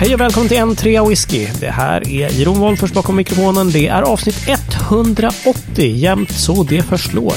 [0.00, 1.46] Hej och välkommen till en trea whisky.
[1.60, 3.70] Det här är Jeroen Wolffers bakom mikrofonen.
[3.70, 5.96] Det är avsnitt 180.
[5.96, 7.34] Jämnt så det förslår.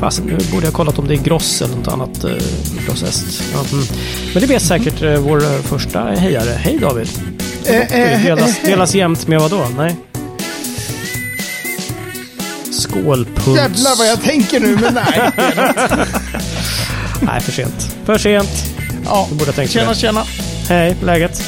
[0.00, 2.30] Fast nu borde jag kollat om det är gross eller något annat eh,
[2.86, 3.42] grossest.
[3.52, 3.84] Ja, mm.
[4.32, 6.50] Men det vet säkert eh, vår eh, första hejare.
[6.50, 7.08] Hej David!
[7.66, 9.66] eh, delas, delas jämnt med vad då?
[9.76, 9.96] Nej?
[12.70, 13.56] Skålpuls.
[13.56, 15.30] Jävlar vad jag tänker nu, men nej.
[17.22, 17.96] Nej, för sent.
[18.04, 18.64] För sent.
[19.04, 19.26] Ja.
[19.30, 20.24] Du borde Tjena, tjena.
[20.68, 21.42] Hej, läget?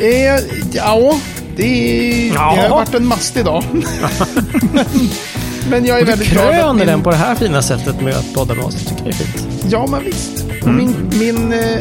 [0.00, 0.40] Eh,
[0.72, 1.20] ja,
[1.56, 3.64] det, det har varit en mastig dag.
[3.72, 3.82] men,
[5.70, 8.00] men jag är Du väldigt glad att kröner min, den på det här fina sättet
[8.00, 8.74] med att podda med oss.
[8.74, 9.64] Det tycker jag är fint.
[9.72, 10.44] Ja, men visst.
[10.62, 11.80] Och min min eh,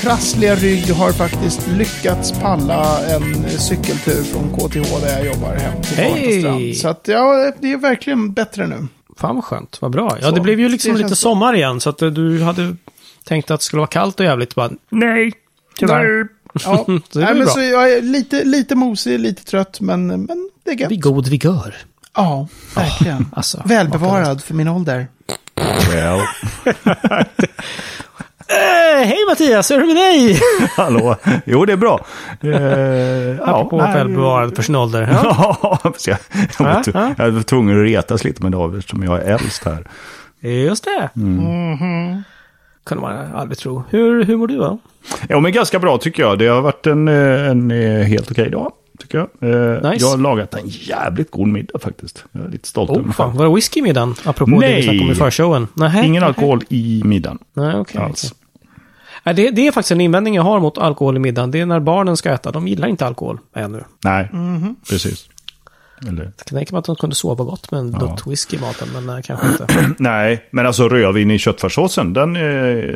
[0.00, 5.96] trassliga rygg har faktiskt lyckats palla en cykeltur från KTH där jag jobbar hem till!
[5.96, 6.76] Bartenstrand.
[6.76, 8.86] Så att, ja, det är verkligen bättre nu.
[9.16, 10.16] Fan vad skönt, vad bra.
[10.20, 12.76] Ja, Så, det blev ju liksom lite sommar igen, så att eh, du hade
[13.24, 14.54] tänkt att det skulle vara kallt och jävligt.
[14.54, 15.32] Bara, nej,
[15.78, 16.28] tyvärr.
[16.52, 17.52] Ja, Så det är Nej, men bra.
[17.54, 20.90] så jag är lite, lite mosig, lite trött, men, men det är gött.
[20.90, 21.74] Vid god vigör.
[22.16, 23.26] Ja, verkligen.
[23.36, 25.06] Alltså, Välbevarad för min ålder.
[25.90, 26.20] Well,
[28.48, 30.40] Eh, hej Mattias, hur är det med dig?
[30.76, 31.16] hallå.
[31.46, 32.06] Jo, det är bra.
[32.40, 32.50] Eh,
[33.46, 33.94] ja, På nej.
[33.94, 35.08] välbevarad för sin ålder.
[35.12, 35.58] Ja.
[35.62, 36.08] Ja, precis.
[36.08, 36.18] jag,
[36.58, 37.24] jag, var Ja, tv- ja.
[37.24, 39.86] jag var tvungen att retas lite med David eftersom jag är äldst här.
[40.40, 41.10] Just det.
[41.14, 42.22] Mhm.
[42.84, 43.82] Kunde man aldrig tro.
[43.90, 44.78] Hur, hur mår du då?
[45.28, 46.38] Ja, men ganska bra tycker jag.
[46.38, 49.50] Det har varit en, eh, en eh, helt okej dag, tycker jag.
[49.50, 50.04] Eh, Nice.
[50.04, 52.24] Jag har lagat en jävligt god middag faktiskt.
[52.32, 53.26] Jag är lite stolt över Oh, mig fan.
[53.30, 53.38] själv.
[53.38, 54.14] Var det whisky i middagen?
[54.24, 54.82] Apropå det vi Nej.
[54.82, 55.68] snackade om i förshowen.
[55.74, 56.06] Nej.
[56.06, 58.00] Ingen alkohol i middagen Nej, okej.
[58.00, 58.34] alls.
[59.24, 61.50] Nej, det, det är faktiskt en invändning jag har mot alkohol i middagen.
[61.50, 62.50] Det är när barnen ska äta.
[62.52, 63.84] De gillar inte alkohol ännu.
[64.04, 64.28] Nej,
[64.90, 65.28] precis.
[66.08, 68.60] Eller, Jag kan tänka mig att de kunde sova gott med en dutt whisky i
[68.60, 69.66] maten, men nej, kanske inte.
[69.98, 72.94] nej, men alltså rödvin i köttfärssåsen, den, eh,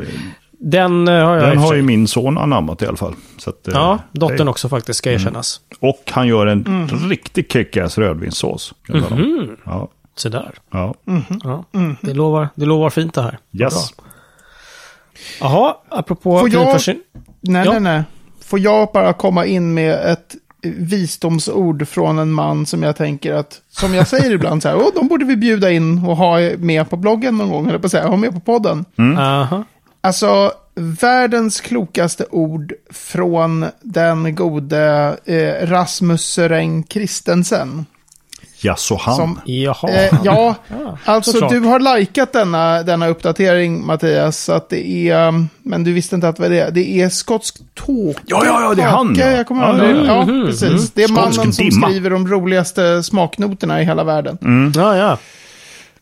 [0.59, 3.15] Den eh, har jag den har ju min son anammat i alla fall.
[3.39, 5.61] Så att, eh, Ja, dottern det- också faktiskt, ska erkännas.
[5.81, 8.75] Och han gör en riktig kick-ass rödvinssås.
[8.89, 9.57] om.
[9.64, 10.51] Ja, Så där.
[10.70, 10.95] ja.
[11.45, 11.64] Ja.
[12.01, 13.39] Det, lovar, det lovar fint det här.
[13.53, 13.73] Yes.
[13.97, 14.05] bra.
[15.41, 16.80] Jaha, apropå Får jag-.
[17.41, 17.70] Nej, Ja.
[17.73, 18.03] nej, nej.
[18.45, 23.61] Får jag bara komma in med ett visdomsord från en man som jag tänker att,
[23.70, 26.90] som jag säger ibland så här, Åh, de borde vi bjuda in och ha med
[26.90, 28.84] på bloggen någon gång, eller på att säga, ha med på podden.
[29.18, 29.64] Aha.
[30.00, 37.86] Alltså, världens klokaste ord från den gode eh, Rasmus Sören Christensen.
[38.61, 39.17] Jaså han?
[39.17, 39.90] Som, Jaha.
[39.90, 41.50] eh, ja, Ja, alltså såklart.
[41.52, 46.28] du har likat denna, denna uppdatering Mattias, att det är, um, men du visste inte
[46.28, 46.70] att vad det är.
[46.70, 48.17] Det är skotsk tåk.
[48.27, 49.30] Ja, ja, ja, det är han, ja.
[49.30, 50.46] Jag kommer Ja, aldrig, ja, ja, ja.
[50.46, 50.90] precis.
[50.90, 51.86] Det är Skånsk mannen som dimma.
[51.89, 54.39] skriver de roligaste smaknoterna i hela världen.
[54.77, 55.18] Ja, ja.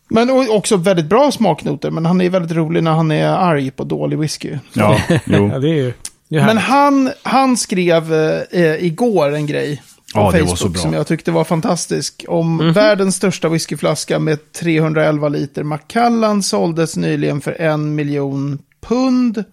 [0.09, 3.71] Men och- också väldigt bra smaknoter, men han är väldigt rolig när han är arg
[3.71, 4.57] på dålig whisky.
[4.73, 5.49] Ja, jo.
[5.53, 5.93] ja, det är ju...
[6.29, 8.13] Det är Men han, han skrev
[8.51, 9.81] eh, igår en grej
[10.15, 10.81] Ja, det var Facebook så bra.
[10.81, 12.25] som jag tyckte var fantastisk.
[12.27, 12.73] Om Mhm.
[12.73, 19.43] världens största whiskyflaska med 311 liter Macallan såldes nyligen för en miljon pund.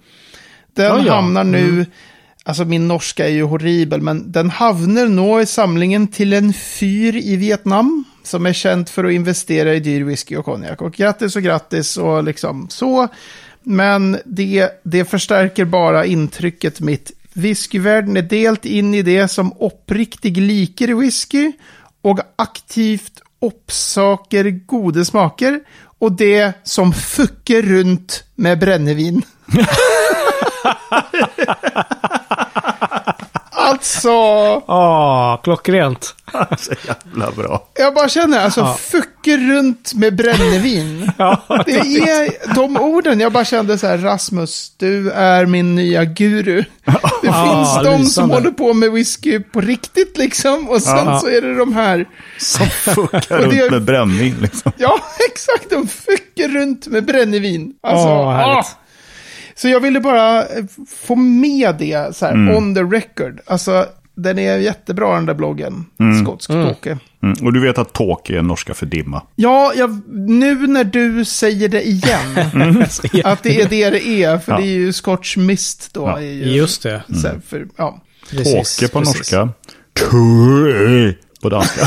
[0.75, 1.15] Den Ja, ja.
[1.15, 1.87] hamnar nu,
[2.45, 7.17] alltså min norska är ju horribel, men den havner nå i samlingen till en fyr
[7.17, 8.05] i Vietnam.
[8.25, 10.83] Som är känt för att investera i dyr whisky och konjak.
[10.83, 13.09] Och grattis och grattis och liksom så.
[13.62, 17.12] Men det, det förstärker bara intrycket mitt.
[17.32, 21.53] Whiskyvärlden är delt in i det som uppriktig liker whisky
[22.03, 25.60] och aktivt uppsaker goda smaker
[25.98, 29.22] och det som fucker runt med brännevin.
[33.82, 36.15] alltså, Ah, klockrent.
[36.59, 37.69] Så jävla bra.
[37.75, 41.12] jag bara känner alltså fucker runt med brännevin.
[41.66, 46.65] Det är de orden, jag bara kände så här, Rasmus, du är min nya guru.
[47.22, 48.34] Det Ah, finns de som lysande.
[48.34, 51.20] håller på med whisky på riktigt liksom, och sen Ja.
[51.20, 52.09] så är det de här.
[52.38, 54.72] Som fuckar runt med brännvin liksom.
[54.76, 54.99] Ja,
[55.31, 57.72] exakt, de fucker runt med brännevin.
[57.82, 58.66] Alltså, ah.
[59.54, 60.64] Så jag ville bara eh,
[61.06, 62.56] få med det så här, Mm.
[62.56, 63.40] on the record.
[63.46, 65.84] Alltså, den är jättebra den där bloggen,
[66.22, 66.99] Skotsk Tåke.
[67.22, 67.37] Mm.
[67.46, 69.22] Och du vet att tåk är norska för dimma.
[69.37, 72.37] Ja, jag, nu när du säger det igen,
[73.25, 74.58] att det är det det är, för Ja.
[74.58, 76.02] det är ju Scotch Mist då.
[76.02, 76.19] Ja.
[76.19, 77.02] Är ju, Just det.
[77.22, 78.00] Så här, för, ja.
[78.31, 79.16] Precis, Tåke på precis.
[79.32, 79.48] norska.
[80.10, 81.87] Tue på danska.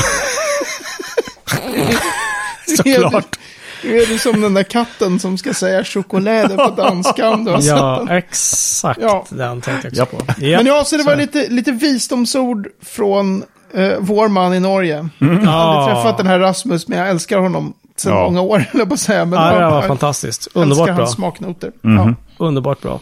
[2.76, 3.38] Såklart.
[3.86, 7.50] Nu är du som den där katten som ska säga choklad på danska om du
[7.50, 8.16] har sett Ja, den.
[8.16, 9.24] exakt Ja.
[9.30, 10.32] den tänkte jag också på.
[10.38, 10.56] Ja.
[10.58, 11.18] Men ja, så det var Så.
[11.18, 13.42] lite, lite visdomsord från
[13.74, 15.08] eh, vår man i Norge.
[15.18, 18.24] Jag har aldrig träffat den här Rasmus, men jag älskar honom sedan Ja.
[18.24, 19.24] många år, jag på att säga.
[19.24, 20.46] Men Ja, det var jag fantastiskt.
[20.46, 20.94] älskar Underbart bra.
[20.96, 21.72] hans smaknoter.
[21.82, 23.00] Ja, Underbart bra.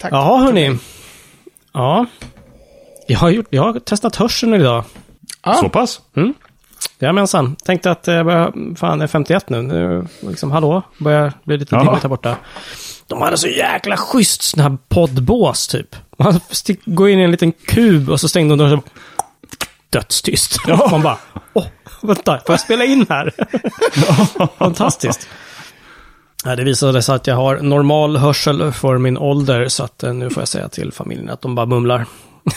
[0.00, 0.12] tack.
[0.12, 0.78] Jaha, hörni.
[1.72, 2.06] Ja.
[3.06, 4.84] Jag har, gjort, jag har testat hörseln idag.
[5.40, 6.00] Ah, Så pass?
[6.98, 7.56] Jajamensan.
[7.64, 9.62] Tänkte att jag börjar, fan jag är 51 nu.
[9.62, 11.84] nu liksom, hallå, börjar bli lite Ja.
[11.84, 12.36] dimmigt här borta.
[13.06, 15.96] De hade så jäkla schysst sån här poddbås typ.
[16.18, 18.80] Man stick, går in i en liten kub och så stängde de dörren.
[18.80, 18.88] så-
[19.90, 20.56] Dödstyst.
[20.90, 21.18] Man bara,
[21.52, 21.66] åh,
[22.02, 23.32] vänta, får jag spela in här?
[24.58, 25.28] Fantastiskt.
[26.44, 30.12] Ja, det visade sig att jag har normal hörsel för min ålder, så att eh,
[30.14, 32.06] nu får jag säga till familjen att de bara mumlar.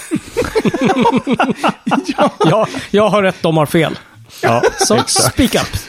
[2.46, 4.00] ja, jag har rätt, de har fel.
[4.42, 5.80] Ja, Så speak up.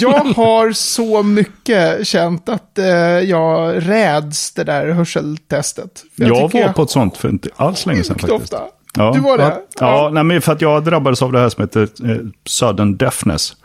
[0.00, 2.86] jag har så mycket känt att eh,
[3.20, 6.04] jag räds det där hörseltestet.
[6.14, 8.42] Jag tycker var på ett sånt för inte alls länge sedan faktiskt.
[8.42, 8.60] ofta.
[8.96, 9.12] Ja.
[9.14, 9.44] Du var det?
[9.44, 12.16] Ja, ja nej, men för att jag drabbades av det här som heter eh,
[12.46, 13.56] sudden deafness.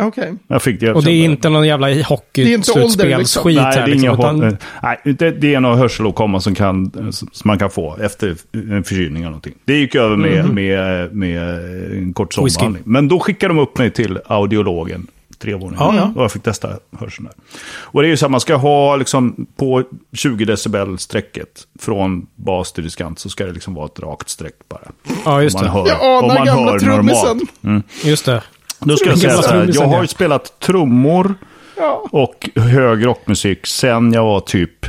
[0.00, 0.34] Okej.
[0.48, 0.92] Jag fick det.
[0.92, 3.74] Och det är inte någon jävla Det är inte ålder, hockeyslutspelsskit Nej, här.
[3.86, 7.58] det är, inga, liksom, utan, nej det, det är någon hörselåkomma som, kan, som man
[7.58, 9.54] kan få efter en förkylning eller någonting.
[9.64, 12.82] Det gick över med, med, med en kort sommarbehandling.
[12.86, 15.06] Men då skickade de upp mig till audiologen.
[15.38, 15.76] Tre våningar.
[15.80, 16.12] Ja, ja.
[16.16, 16.68] Och jag fick testa
[16.98, 17.34] hörseln där.
[17.82, 19.82] Och det är ju så att man ska ha liksom på
[20.12, 21.48] 20 decibel strecket
[21.80, 24.80] från bas till diskant så ska det liksom vara ett rakt streck bara.
[25.24, 25.80] ja, just Om man det.
[25.80, 27.40] hör, Jag anar man gamla hör trummisen.
[27.60, 27.84] normalt.
[28.04, 28.42] Just det.
[28.80, 31.34] Då ska jag säga så här, jag har ju spelat trummor
[31.76, 32.08] Ja.
[32.10, 34.86] och hög rockmusik sen jag var typ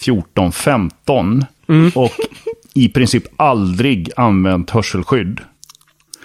[0.00, 1.44] 14-15.
[1.68, 1.92] Mm.
[1.94, 2.12] Och
[2.74, 5.40] i princip aldrig använt hörselskydd.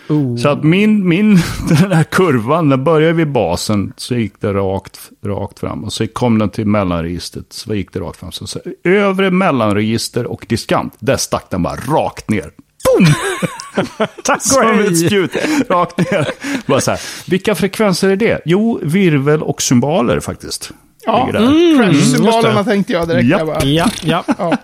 [0.10, 0.38] Oh.
[0.38, 1.30] Så att min, min,
[1.70, 5.84] den här kurvan, den började vid basen, så gick det rakt, rakt fram.
[5.84, 8.32] Och så kom den till mellanregistret, så gick det rakt fram.
[8.32, 12.52] Så, så övre mellanregister och diskant, där stack den bara rakt ner.
[14.24, 15.32] Tack Som ett spjut,
[15.70, 16.28] rakt ner.
[16.66, 18.42] Bara så här, vilka frekvenser är det?
[18.46, 20.72] Jo, virvel och symboler faktiskt.
[21.06, 21.30] Ja.
[21.34, 21.40] Där.
[21.40, 23.28] Crash-symbolerna just tänkte jag direkt.
[23.28, 23.38] Ja.
[23.38, 24.24] Jag bara, Ja, ja.
[24.38, 24.58] ja.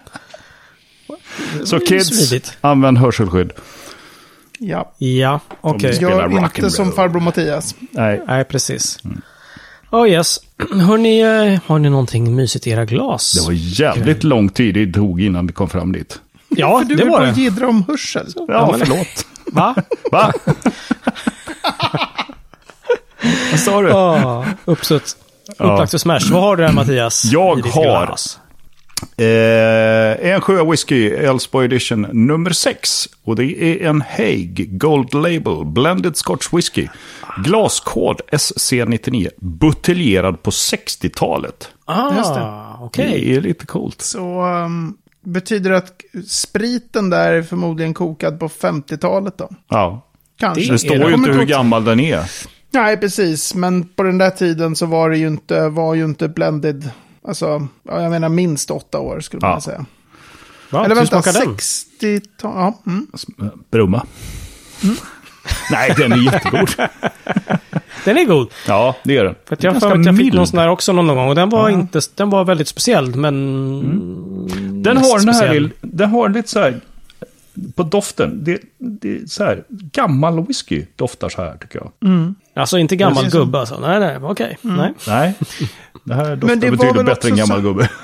[1.64, 2.58] Så kids, Smidigt.
[2.62, 3.52] använd hörselskydd.
[4.60, 4.94] ja.
[4.98, 5.94] Ja, okej.
[5.96, 7.76] Spelar Gör inte som farbror Mattias.
[7.92, 9.00] Nej, Nej, precis.
[9.92, 10.40] Oh yes.
[10.72, 13.34] Hörrni, eh, har ni någonting mysigt i era glas?
[13.34, 16.20] det var jävligt lång tid det tog innan vi kom fram dit.
[16.58, 17.32] Ja, För du det var det.
[17.32, 18.28] jiddra om hörsel.
[18.48, 19.26] Ja, men- förlåt.
[19.52, 19.76] Va?
[20.12, 20.32] Va?
[23.52, 23.92] Vad sa du?
[23.92, 25.18] Oh, uppsutt.
[25.58, 25.66] Ja.
[25.74, 26.20] Upplagt för smash.
[26.32, 27.26] Vad har du där Mattias?
[27.26, 28.16] Jag har-?
[29.18, 33.10] Eh, en sjö whisky, Älvsborg edition nummer 6.
[33.24, 36.88] Och det är en Haig Gold Label Blended Scotch Whisky.
[37.38, 39.30] Glaskod SC99.
[39.38, 41.70] Buteljerad på 60-talet.
[42.18, 42.42] Just det.
[42.42, 43.12] Ah, okej.
[43.26, 44.02] Det är lite coolt.
[44.02, 49.50] Så um, betyder det att spriten där är förmodligen kokad på 50-talet då?
[49.70, 50.02] Ja.
[50.40, 50.62] Kanske.
[50.68, 51.08] Det är står det.
[51.08, 52.32] ju inte hur gammal den är.
[52.72, 53.56] Nej, precis.
[53.56, 56.90] Men på den där tiden så var det ju inte, var ju inte blended.
[57.28, 59.62] Alltså, ja, jag menar minst åtta år skulle man Ja.
[59.62, 59.86] säga.
[60.70, 60.86] Va?
[60.86, 61.56] Eller vänta, smakar den?
[61.58, 62.52] 60-tal?
[62.56, 62.82] Ja.
[62.88, 63.08] Mm.
[63.72, 64.06] Brumma.
[65.72, 66.70] Nej, den är jättegod.
[68.06, 68.48] Den är god.
[68.68, 69.36] Ja, det är den.
[69.46, 70.36] För att jag för mig att jag fick mild.
[70.36, 71.28] någon sån här också någon gång.
[71.30, 71.74] Och den var, Ja.
[71.80, 73.34] inte, den var väldigt speciell, men...
[74.86, 75.72] Den har, den, här, speciell.
[75.82, 76.80] den har lite så här,
[77.76, 81.92] på doften, det, det är så här, gammal whisky doftar så här tycker jag.
[82.56, 83.80] Alltså inte gammal gubbe alltså.
[83.80, 84.58] Nej, nej, okej.
[84.62, 84.94] Nej.
[85.08, 85.34] Nej,
[86.04, 87.90] det här doftar Men det var betydligt väl bättre än gammal så- gubbe.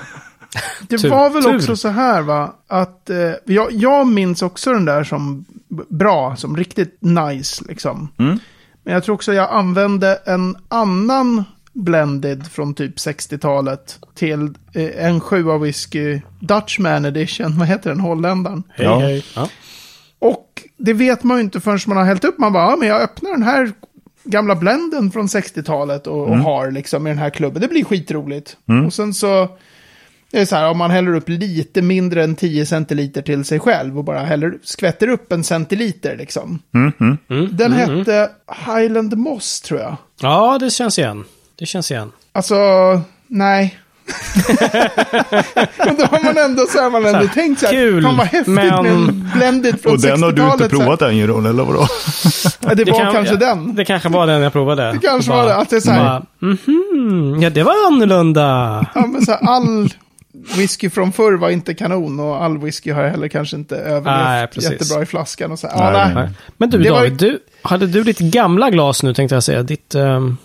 [0.88, 1.10] Det Tur.
[1.10, 1.56] var väl Tur.
[1.56, 5.44] också så här va, att eh, jag, jag minns också den där som
[5.88, 8.08] bra, som riktigt nice liksom.
[8.18, 8.38] Mm.
[8.84, 14.42] Men jag tror också jag använde en annan blended från typ 60-talet till
[14.74, 18.62] eh, en sjua whisky Dutchman edition, vad heter den, holländaren.
[18.68, 18.98] Hej, Ja.
[18.98, 19.24] hej.
[19.36, 19.48] Ja.
[20.18, 22.38] Och det vet man ju inte förrän man har hällt upp.
[22.38, 23.72] Man bara, ja, men jag öppnar den här
[24.24, 27.62] gamla blenden från 60-talet och, och har liksom i den här klubben.
[27.62, 28.56] Det blir skitroligt.
[28.86, 29.48] Och sen så,
[30.30, 33.60] det är så här, om man häller upp lite mindre än 10 centiliter till sig
[33.60, 36.58] själv och bara häller, skvätter upp en centiliter liksom.
[36.74, 37.18] Mm,
[37.56, 38.30] Den hette
[38.66, 39.96] Highland Moss tror jag.
[40.20, 41.24] ja, det känns igen.
[41.62, 42.12] Det känns igen.
[42.32, 42.54] Alltså,
[43.26, 43.78] nej.
[45.78, 48.26] men då har man ändå så här, man ändå tänkt så här, kul, fan vad
[48.26, 50.60] häftigt men- med en blended från Och den har du 60-talet.
[50.62, 50.86] inte så här.
[50.86, 51.86] provat än Jeroen, eller vadå?
[52.60, 53.74] Ja, det, var kan- kanske ja, den.
[53.74, 54.92] Det kanske var den jag provade.
[54.92, 57.86] Det kanske Och var det, att det är så här- bara, mhm, ja det var
[57.86, 58.42] annorlunda.
[58.94, 59.88] Ja, men så här, all
[60.56, 64.54] whisky från förr var inte kanon och all whisky har heller kanske inte Nej, överlevt
[64.54, 64.70] precis.
[64.70, 65.52] jättebra i flaskan.
[65.52, 65.76] Och så här.
[65.76, 66.14] Nej, Ja, nej.
[66.14, 66.24] nej.
[66.24, 66.32] Nej.
[66.56, 69.62] Men du Det var David, du, hade du ditt gamla glas nu tänkte jag säga?
[69.62, 69.94] Ditt...
[69.94, 70.36] ehm,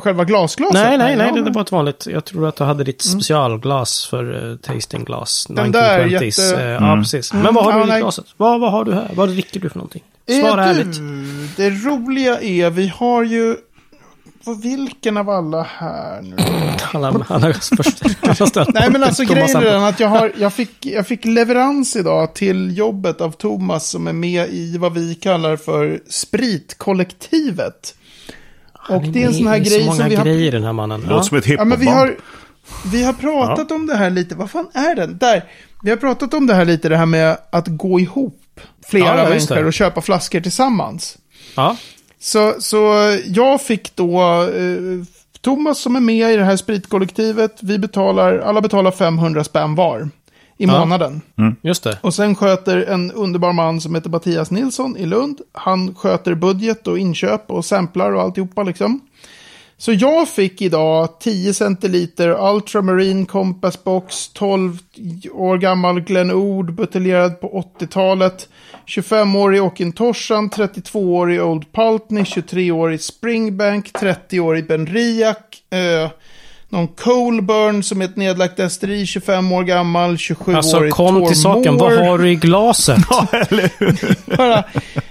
[0.00, 0.74] Själva glasglaset?
[0.74, 2.06] nej, nej, nej, det var ett vanligt.
[2.06, 5.46] Jag tror att du hade ditt specialglas för uh, tastingglas.
[5.48, 6.40] Den där 1920s.
[6.40, 7.32] jätte- eh, Ja, precis.
[7.32, 8.24] Men vad har ja, du i glaset?
[8.36, 9.10] Vad, vad har du här?
[9.14, 10.02] Vad dricker du för någonting?
[10.40, 11.00] Svara du, ärligt.
[11.56, 13.56] Det roliga är, vi har ju
[14.62, 16.36] vilken av alla här nu?
[16.92, 18.02] Alla, alla först.
[18.22, 21.06] Alla ställt Nej, men alltså Thomas grejen är den att jag, har, jag, fick, jag
[21.06, 26.00] fick leverans idag till jobbet av Thomas som är med i vad vi kallar för
[26.08, 27.94] spritkollektivet.
[28.88, 30.24] Och det är en sån här grej så som vi har...
[30.24, 31.00] grejer den här mannen.
[31.00, 31.22] Låter Ja.
[31.22, 32.08] som ett Ja, men vi hiphopband.
[32.08, 32.16] har,
[32.92, 34.34] vi har pratat om det här lite.
[34.34, 35.18] Vad fan är den?
[35.18, 35.44] Där.
[35.82, 38.40] Vi har pratat om det här lite, det här med att gå ihop.
[38.88, 41.18] Flera Ja, ja, människor och köpa flaskor tillsammans.
[41.56, 41.76] Ja.
[42.20, 42.94] Så, så
[43.26, 45.04] jag fick då eh,
[45.40, 47.56] Thomas som är med i det här spritkollektivet.
[47.60, 50.08] Vi betalar, alla betalar 500 spänn var
[50.56, 51.20] i månaden.
[51.62, 51.98] just det.
[52.00, 55.40] Och sen sköter en underbar man som heter Mattias Nilsson i Lund.
[55.52, 59.00] Han sköter budget och inköp och samplar och alltihopa liksom.
[59.76, 64.78] Så jag fick idag 10 centiliter Ultramarine Compass Box, 12
[65.32, 68.48] år gammal Glenord, buteljerad på 80-talet.
[68.86, 75.36] 25-årig Åkintoshan, 32-årig Old Pultney, 23-årig Springbank, 30-årig Benriac.
[75.70, 76.10] Eh,
[76.74, 81.76] någon Coleburn som är ett nedlagt esteri, 25 år gammal, 27-årig Alltså kom till saken.
[81.76, 82.98] Vad har du i glaset?
[84.36, 84.64] Bara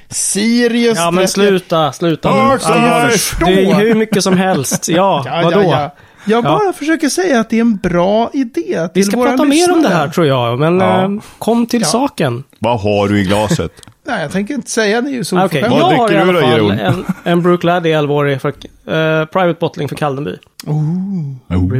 [0.10, 0.98] Sirius.
[0.98, 2.38] Ja men 30 sluta, sluta nu.
[2.38, 3.22] Ja, så jag Allvarligt.
[3.22, 3.46] förstår.
[3.46, 4.88] Det är hur mycket som helst.
[4.90, 5.62] Ja, Ja, vadå?
[5.62, 5.96] ja, ja.
[6.26, 9.44] Jag bara försöker säga att det är en bra idé Vi till ska våra prata
[9.44, 9.94] mer om det lyssnare.
[9.94, 11.04] här tror jag, men Ja.
[11.04, 11.88] eh, kom till Ja.
[11.88, 12.44] saken.
[12.60, 13.72] Vad har du i glaset?
[14.08, 15.10] Nej, jag tänker inte säga det.
[15.10, 15.72] ju så oförskämt.
[15.72, 16.80] Vad jag har i dricker du alla då, fall Jeroen?
[16.80, 20.32] en, en Brook Laddie 11-årig för, eh, private bottling för Kaldenby.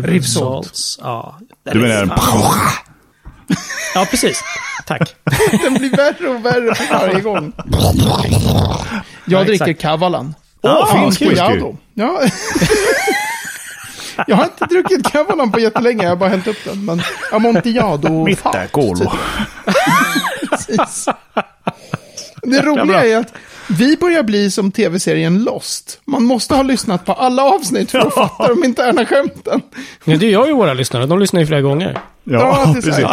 [0.04, 0.66] Rivsalt.
[0.66, 1.36] Salts, Ja.
[1.72, 2.12] Du menar en...
[3.96, 4.44] Ja, precis.
[4.86, 5.16] Tack.
[5.64, 7.54] Den blir värre och värre för varje gång.
[9.26, 9.74] Jag Ja, dricker.
[9.74, 10.36] Kavalan.
[10.62, 11.62] Åh, finsk whisky!
[11.94, 12.20] Ja.
[14.28, 16.04] Jag har inte druckit Kavalan på jättelänge.
[16.04, 16.86] Jag har bara hällt upp den.
[16.86, 17.02] Men
[17.32, 18.24] Amontillado.
[18.26, 19.12] Mitt där, Kolo.
[20.50, 21.10] Precis.
[22.42, 23.34] Det roliga är att
[23.78, 26.00] vi börjar bli som tv-serien Lost.
[26.06, 29.62] Man måste ha lyssnat på alla avsnitt för att fatta de interna skämten.
[30.04, 31.06] Ja, det gör ju våra lyssnare.
[31.06, 32.00] De lyssnar ju flera gånger.
[32.24, 33.06] Ja, Ja, precis.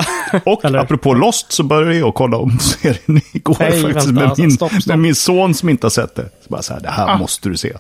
[0.45, 4.39] Och Eller- apropå Lost så började jag kolla om serien igår Nej, faktiskt vänta, med,
[4.39, 4.87] min, stopp, stopp.
[4.87, 6.23] med min son som inte har sett det.
[6.23, 7.19] Så bara så här, det här Ah.
[7.19, 7.73] måste du se.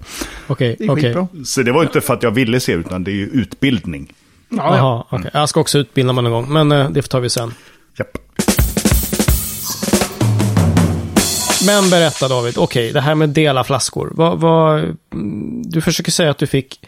[0.46, 1.02] Okej, Det är okej.
[1.04, 1.28] skitbra.
[1.44, 4.12] Så det var inte för att jag ville se utan det är ju utbildning.
[4.48, 4.76] Ja, ja.
[4.76, 5.30] Jaha, okej.
[5.34, 7.54] Jag ska också utbilda mig någon gång, men eh, det tar vi sen.
[7.98, 8.18] Japp.
[11.66, 14.12] Men berätta David, okej, det här med dela flaskor.
[14.14, 16.80] Vad, vad, mm, du försöker säga att du fick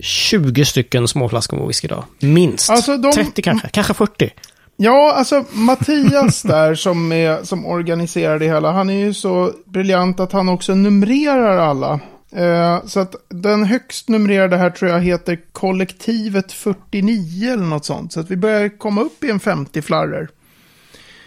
[0.00, 2.04] 20 stycken småflaskor med whisky idag.
[2.18, 2.70] Minst.
[2.70, 4.30] Alltså, de- 30 kanske, kanske 40.
[4.76, 10.20] Ja, alltså Mattias där som, är, som organiserar det hela, han är ju så briljant
[10.20, 12.00] att han också numrerar alla.
[12.32, 18.12] Eh, så att den högst numrerade här tror jag heter kollektivet 49 eller något sånt.
[18.12, 20.28] Så att vi börjar komma upp i en 50 flarror.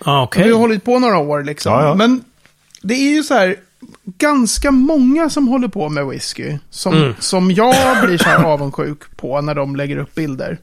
[0.06, 0.44] Ah, okej.
[0.44, 1.74] Vi har hållit på några år liksom.
[1.74, 1.96] Ja, ja.
[1.96, 2.24] Men
[2.82, 3.56] det är ju så här,
[4.06, 6.58] ganska många som håller på med whisky.
[6.70, 7.14] Som, Mm.
[7.20, 10.58] som jag blir så här avundsjuk på när de lägger upp bilder.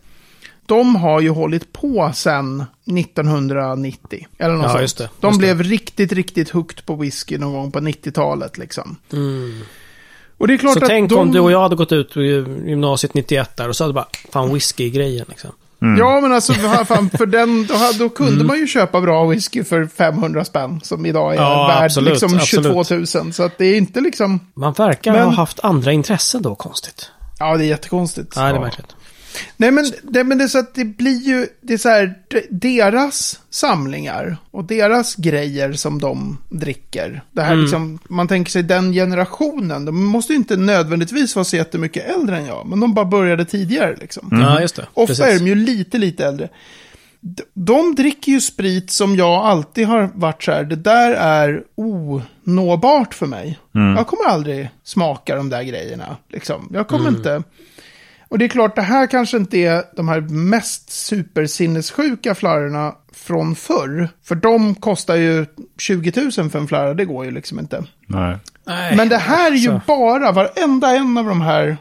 [0.66, 4.26] De har ju hållit på sedan 1990.
[4.38, 4.82] Eller något Ja, sånt.
[4.82, 5.54] just det, De just det.
[5.54, 8.96] blev riktigt, riktigt hooked på whisky någon gång på 90-talet liksom.
[9.12, 9.60] Mm.
[10.38, 11.18] Och det är klart Så att tänk de...
[11.18, 14.54] om du och jag hade gått ut gymnasiet 91 där och så hade bara, fan
[14.54, 15.50] whisky-grejen liksom.
[15.98, 18.46] Ja, men alltså fan, för den, då, då kunde Mm.
[18.46, 20.80] man ju köpa bra whisky för 500 spänn.
[20.82, 23.14] Som idag är Ja, värd absolut, liksom 22 absolut.
[23.14, 23.32] 000.
[23.32, 24.40] Så att det är inte liksom...
[24.54, 27.10] Man verkar Men- ha haft andra intressen då, konstigt.
[27.38, 28.36] Ja, det är jättekonstigt.
[28.36, 28.70] Nej, det är ja.
[29.56, 32.14] Nej, men, det, men det är så att det blir ju, det är så här,
[32.28, 37.22] de- deras samlingar och deras grejer som de dricker.
[37.32, 37.62] Det här Mm.
[37.62, 42.36] liksom, man tänker sig den generationen, de måste ju inte nödvändigtvis vara så jättemycket äldre
[42.38, 44.28] än jag, men de bara började tidigare liksom.
[44.32, 44.86] Ja, just det.
[44.94, 45.40] Ofta är Precis.
[45.40, 46.48] de ju lite, lite äldre.
[47.54, 53.14] De dricker ju sprit som jag alltid har varit så här, det där är onåbart
[53.14, 53.58] för mig.
[53.96, 56.16] Jag kommer aldrig smaka de där grejerna.
[56.28, 56.68] Liksom.
[56.72, 57.42] Jag kommer inte...
[58.36, 63.54] Och det är klart, det här kanske inte är de här mest supersinnessjuka flarrorna från
[63.54, 64.08] förr.
[64.24, 65.46] För de kostar ju
[65.78, 67.84] 20 000 för en flarra, det går ju liksom inte.
[68.06, 68.36] Nej.
[68.64, 69.86] Nej, Men det här är ju alltså.
[69.86, 71.76] bara, varenda en av de här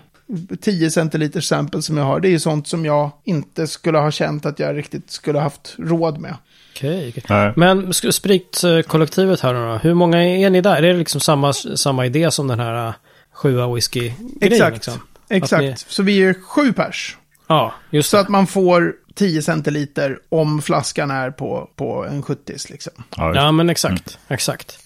[0.61, 4.11] 10 centiliters sample som jag har, det är ju sånt som jag inte skulle ha
[4.11, 6.35] känt att jag riktigt skulle haft råd med.
[6.73, 7.13] Okej.
[7.55, 10.75] Men spritkollektivet här nu då, hur många är ni där?
[10.75, 12.93] Är det liksom samma, samma idé som den här uh,
[13.33, 14.53] sjua whisky-grejen?
[14.53, 14.73] Exakt.
[14.73, 14.99] Liksom?
[15.29, 15.61] Exakt.
[15.63, 17.17] ni- Så vi är sju pers.
[17.47, 18.21] Ja, just Så det.
[18.21, 22.93] att man får 10 centiliter om flaskan är på, på en 70 liksom.
[23.17, 23.35] Ja.
[23.35, 24.19] Ja, men exakt.
[24.27, 24.79] Exakt.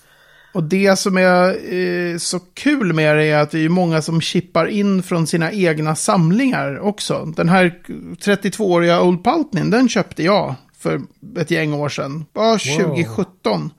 [0.53, 4.21] Och det som är eh, så kul med det är att det är många som
[4.21, 7.25] chippar in från sina egna samlingar också.
[7.25, 7.71] Den här
[8.17, 11.01] 32-åriga Old Paltnin, den köpte jag för
[11.37, 12.25] ett gäng år sedan.
[12.33, 13.71] Ja, 2017.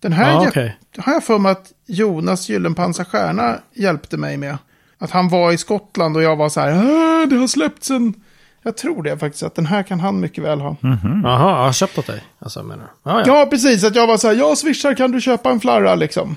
[0.00, 0.76] Den här Ja, okej.
[0.98, 4.58] har jag för mig att Jonas Gyllenpansar Stjärna hjälpte mig med.
[4.98, 8.14] Att han var i Skottland och jag var så här, "Ah, det har släppts en...
[8.62, 10.76] Jag tror det faktiskt, att den här kan han mycket väl ha.
[10.82, 12.22] Jaha, jag har köpt åt dig.
[12.38, 13.10] Alltså, menar du?
[13.10, 13.46] Ja, ja.
[13.50, 13.84] Precis.
[13.84, 16.36] Att jag var så här, jag swishar, kan du köpa en flarra liksom?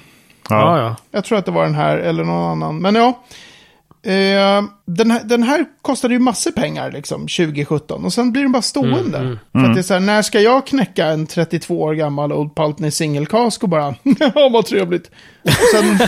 [0.50, 0.96] ja, ja.
[1.12, 2.78] Jag tror att det var den här eller någon annan.
[2.82, 3.24] Men ja.
[4.04, 8.06] Eh, den, här, den här kostade ju massor pengar liksom 2017.
[8.06, 9.38] Och sen blir den bara stående.
[9.52, 12.56] För att det är så här, när ska jag knäcka en 32 år gammal Old
[12.56, 15.12] Paltney singelkask och bara, ja vad trevligt.
[15.44, 16.08] Och sen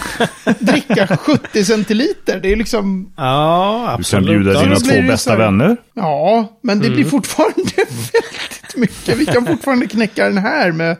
[0.59, 2.39] dricka 70 centiliter.
[2.39, 4.27] Det är liksom, Ja, Du kan absolut.
[4.29, 5.77] bjuda dina då blir två bästa här- vänner.
[5.93, 9.17] ja, men det blir fortfarande väldigt mycket.
[9.17, 10.97] Vi kan fortfarande knäcka den här med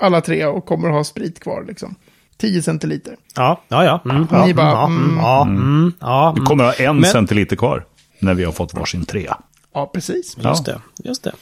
[0.00, 1.94] alla tre och kommer att ha sprit kvar liksom.
[2.40, 3.16] 10 centiliter.
[3.36, 4.00] Ja, ja, ja.
[4.10, 5.04] Mm, Ni ja, bara, ja, mm.
[5.04, 6.46] mm, ja, mm, ja, Vi mm.
[6.46, 7.84] kommer ha en Men- centiliter kvar.
[8.18, 9.38] När vi har fått varsin trea.
[9.74, 10.36] Ja, precis.
[10.40, 10.48] Ja.
[10.48, 11.32] Just det, just det.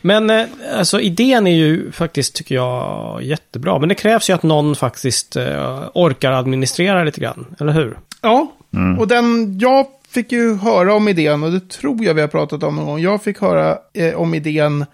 [0.00, 0.46] Men eh,
[0.78, 3.78] alltså idén är ju faktiskt, tycker jag, jättebra.
[3.78, 7.98] Men det krävs ju att någon faktiskt eh, orkar administrera lite grann, eller hur?
[8.20, 8.52] Ja,
[8.98, 12.62] och den, jag fick ju höra om idén och det tror jag vi har pratat
[12.62, 13.00] om någon gång.
[13.00, 14.86] Jag fick höra eh, om idén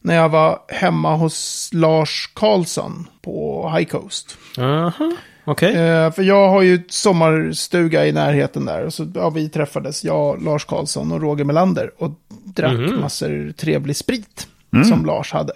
[0.00, 4.36] när jag var hemma hos Lars Karlsson på High Coast.
[4.58, 5.12] Aha,
[5.44, 5.74] okej.
[5.74, 8.84] Eh, för jag har ju ett sommarstuga i närheten där.
[8.84, 11.90] Och så, ja, vi träffades, jag, Lars Karlsson och Roger Melander.
[11.98, 12.10] Och
[12.44, 14.46] drack massor trevlig sprit
[14.88, 15.52] som Lars hade.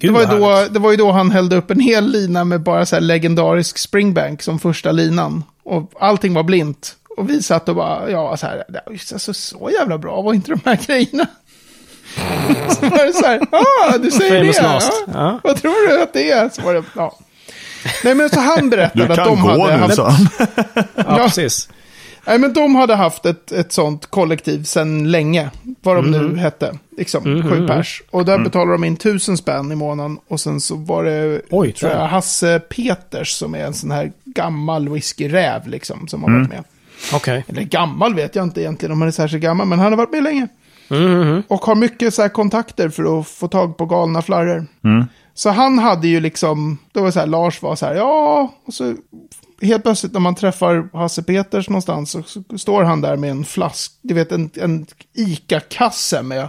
[0.00, 2.44] Gud, Det var, ju då, det var ju då han hällde upp en hel lina
[2.44, 5.44] med bara så här legendarisk springbank som första linan.
[5.64, 6.96] Och allting var blint.
[7.16, 10.22] Och vi satt och bara, ja, så här, "Det är just alltså, så jävla bra
[10.22, 11.26] var inte de här grejerna.
[12.70, 14.46] så var det så här, ah, du säger det.
[14.62, 14.80] Ja.
[15.14, 15.40] Ja.
[15.44, 16.48] Vad tror du att det är?
[16.48, 17.18] Så var det, ja.
[18.04, 19.94] Nej, men så han berättade Du att kan de gå hade nu, haft...
[19.94, 20.28] sa han.
[20.76, 21.18] Ja, Ja.
[21.24, 21.68] precis.
[22.26, 25.50] Nej, men de hade haft ett, ett sånt kollektiv sedan länge.
[25.82, 26.26] Vad de Mm.
[26.26, 26.78] nu hette.
[26.98, 28.02] Liksom, sju pers.
[28.10, 30.18] Och där betalade de in tusen spänn i månaden.
[30.28, 34.12] Och sen så var det Oj, tror jag, Hasse Peters som är en sån här
[34.24, 36.08] gammal whiskyräv liksom.
[36.08, 36.64] Som har varit med.
[37.14, 37.44] Okej.
[37.48, 39.66] Eller gammal vet jag inte egentligen om han är särskilt gammal.
[39.66, 40.48] Men han har varit med länge.
[40.88, 41.42] Mhm.
[41.48, 44.66] Och har mycket så här kontakter för att få tag på galna flarror.
[45.38, 48.54] Så han hade ju liksom, då var det så här, Lars var så här, ja,
[48.64, 48.96] och så
[49.62, 53.44] helt plötsligt när man träffar Hasse Peters någonstans så, så står han där med en
[53.44, 56.48] flask, du vet en, en ICA-kasse med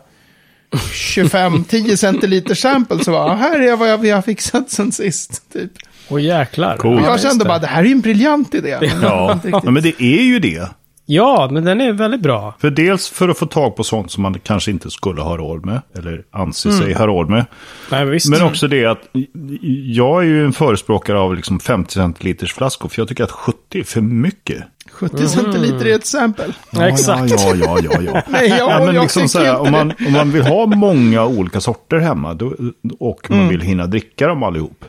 [0.94, 3.04] 25, 10 centiliter sample.
[3.04, 5.54] Så bara, här är vad jag, vi har fixat sen sist.
[5.54, 5.72] Typ.
[6.08, 6.78] Och jäklar.
[6.78, 7.04] Cool.
[7.04, 7.48] Jag kände det.
[7.48, 8.78] bara, det här är ju en briljant idé.
[9.02, 9.40] Ja.
[9.44, 10.70] ja, men det är ju det.
[11.12, 12.54] Ja, men den är väldigt bra.
[12.60, 15.66] För dels för att få tag på sånt som man kanske inte skulle ha råd
[15.66, 15.82] med.
[15.98, 17.46] Eller anser sig ha råd med.
[17.92, 18.30] Nej, men visst.
[18.30, 19.10] Men också det att
[19.86, 22.90] jag är ju en förespråkare av liksom 50 centiliters flaskor.
[22.90, 24.64] För jag tycker att 70 är för mycket.
[24.92, 26.54] 70 centiliter är ett sample.
[26.72, 27.32] Ja, exakt.
[27.32, 28.12] Ja, ja, ja, ja.
[28.14, 28.22] ja.
[28.28, 31.26] Nej, jag, Ja, men jag liksom så här, om, man, om man vill ha många
[31.26, 32.54] olika sorter hemma då,
[33.00, 34.86] och man vill hinna dricka dem allihop.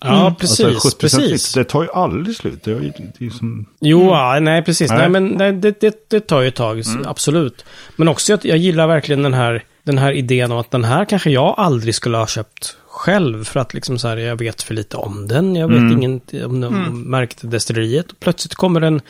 [0.00, 0.60] Ja, precis.
[0.66, 1.52] alltså 70 precis.
[1.54, 2.64] det tar ju aldrig slut.
[2.64, 4.90] Det är, ju- det är som, Jo, ja, nej precis.
[4.90, 5.08] Nej, Nej.
[5.08, 7.64] men nej, det, det, det tar ju ett tag, absolut.
[7.96, 11.04] Men också att jag gillar verkligen den här, den här idén om att den här
[11.04, 13.44] kanske jag aldrig skulle ha köpt själv.
[13.44, 15.56] För att liksom så här, jag vet för lite om den.
[15.56, 18.12] Jag vet ingen om, om märkt destilleriet.
[18.12, 19.00] Och plötsligt kommer en,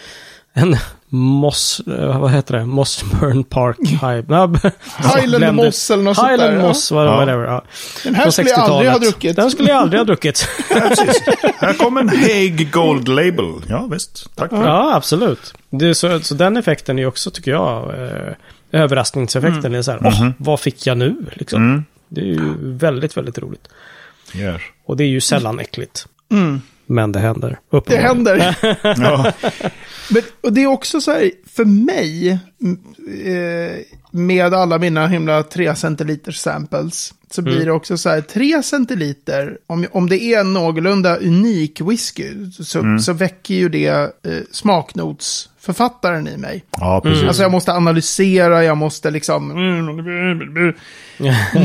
[0.59, 0.77] en
[1.11, 2.66] Moss, eh, vad heter det?
[2.66, 4.01] Mossburn Park High.
[4.29, 4.73] Nej,
[5.16, 6.68] Highland Moss eller något sånt Highland där, ja.
[6.68, 7.16] Moss, vad Ja.
[7.16, 7.44] whatever.
[7.44, 7.64] Ja.
[8.05, 9.03] Den här skulle jag aldrig ha 60-talet.
[9.12, 9.37] druckit.
[9.37, 10.49] Den skulle jag aldrig ha druckit.
[11.59, 13.55] Här kommer en Hague Gold Label.
[13.68, 14.37] Ja, visst.
[14.37, 14.68] Tack för det.
[14.68, 15.55] Ja, absolut.
[15.71, 18.33] Det så, så den effekten är också, tycker jag, eh,
[18.73, 19.75] överraskningseffekten.
[19.75, 21.16] är så här, åh, vad fick jag nu?
[21.33, 21.62] Liksom.
[21.62, 21.85] Mm.
[22.09, 23.68] Det är ju väldigt, väldigt roligt.
[24.35, 24.61] Yes.
[24.87, 26.07] Och det är ju sällan äckligt.
[26.31, 26.62] Mm.
[26.88, 27.59] Men det händer.
[27.87, 28.57] Det händer.
[28.83, 29.33] Ja.
[30.11, 32.38] Men, och det är också så här, för mig, eh,
[34.11, 39.59] med alla mina himla 3 centiliters samples, så blir det också så här, 3 centiliter,
[39.66, 44.09] om, om det är en någorlunda unik whisky, så, så väcker ju det eh,
[44.53, 46.64] smaknotsförfattaren i mig.
[46.70, 47.24] ja, precis.
[47.24, 49.48] Alltså jag måste analysera, jag måste liksom...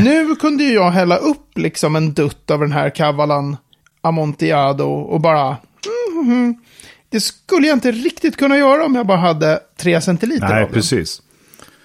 [0.03, 3.57] nu kunde ju jag hälla upp liksom en dutt av den här Cavalan
[4.03, 5.57] Amontillado och bara...
[6.23, 6.55] mhm.
[7.09, 10.67] Det skulle jag inte riktigt kunna göra om jag bara hade tre centiliter Nej, av
[10.67, 10.73] den.
[10.73, 11.21] precis.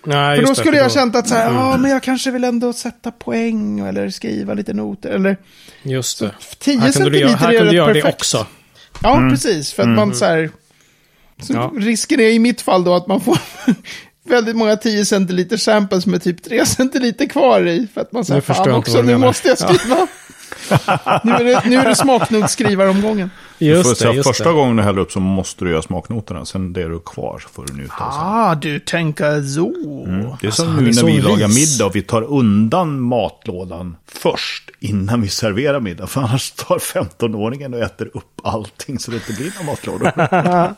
[0.07, 1.91] Nej, För då just det, skulle för jag då- känt att så här, ja men
[1.91, 5.11] jag kanske vill ändå sätta poäng eller skriva lite noter.
[5.11, 5.37] Eller
[5.83, 6.35] Just det.
[6.59, 8.15] 10 Här kan du, göra- centiliter här är rätt göra det perfekt.
[8.21, 8.47] också.
[9.03, 9.73] Ja, precis.
[9.73, 10.51] För att man så här...
[11.43, 11.73] Så Ja.
[11.77, 13.39] Risken är i mitt fall då att man får
[14.29, 17.87] väldigt många 10 centiliter samples med typ 3 centiliter kvar i.
[17.95, 20.07] För att man säger, fan också, nu menar." måste jag skriva.
[21.25, 23.31] nu är det, nu är det smaknotskrivaromgången.
[23.59, 24.55] Du får Just det, just första det.
[24.55, 26.45] gången du häller upp så måste du göra smaknoterna.
[26.45, 27.95] Sen det är du kvar får du njuta.
[28.05, 29.73] och sen- Ah, du tänker så.
[30.41, 31.79] Det är som Alltså, han nu är när vi lagar vis.
[31.79, 36.07] middag och vi tar undan matlådan först innan vi serverar middag.
[36.07, 40.13] För annars tar 15-åringen och äter upp allting så det inte blir några matlådor.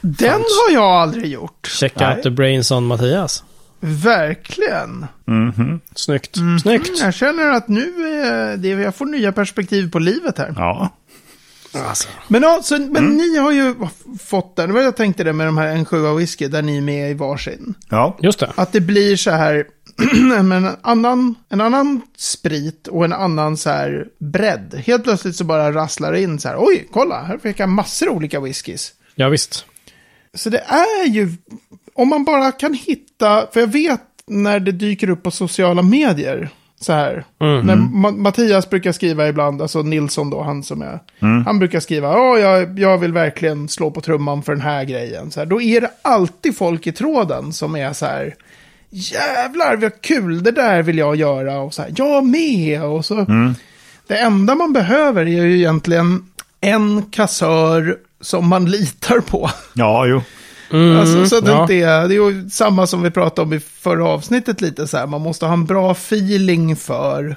[0.00, 1.66] Den har jag aldrig gjort.
[1.80, 2.14] Check Nej.
[2.14, 3.44] out the brains on Mattias.
[3.84, 5.06] Verkligen.
[5.26, 5.80] Mhm.
[5.94, 6.36] Snyggt.
[6.36, 6.58] Mm.
[6.58, 7.00] Snyggt.
[7.00, 10.54] Jag känner att nu är det, jag får nya perspektiv på livet här.
[10.56, 10.90] Ja.
[11.74, 12.08] Alltså.
[12.28, 13.74] Men, alltså, men ni har ju
[14.24, 16.76] fått den, det var jag tänkte det med de här en sjua whisky där ni
[16.76, 17.74] är med i varsin.
[17.88, 18.18] Ja.
[18.22, 18.52] Just det.
[18.54, 19.66] Att det blir så här,
[20.38, 24.82] en annan, en annan sprit och en annan så här bredd.
[24.86, 28.08] Helt plötsligt så bara rasslar det in så här, oj, kolla, här fick jag massor
[28.08, 28.92] av olika whiskys.
[29.14, 29.66] Ja, visst.
[30.34, 31.28] Så det är ju,
[31.94, 36.48] om man bara kan hitta, för jag vet när det dyker upp på sociala medier,
[36.80, 37.24] så här.
[37.40, 37.66] Mm.
[37.66, 40.98] När Ma- Mattias brukar skriva ibland, alltså Nilsson då, han som är,
[41.44, 45.30] han brukar skriva, ja, jag, jag vill verkligen slå på trumman för den här grejen.
[45.30, 48.34] Så här, då är det alltid folk i tråden som är så här,
[48.90, 53.26] jävlar vad kul, det där vill jag göra, och så här, jag med, och så.
[54.06, 56.24] Det enda man behöver är ju egentligen
[56.60, 59.50] en kassör som man litar på.
[59.74, 60.22] Ja, jo.
[60.72, 61.62] Mm, Alltså, så att det, ja.
[61.62, 64.96] inte är, det är ju samma som vi pratade om i förra avsnittet lite så
[64.96, 65.06] här.
[65.06, 67.36] Man måste ha en bra feeling för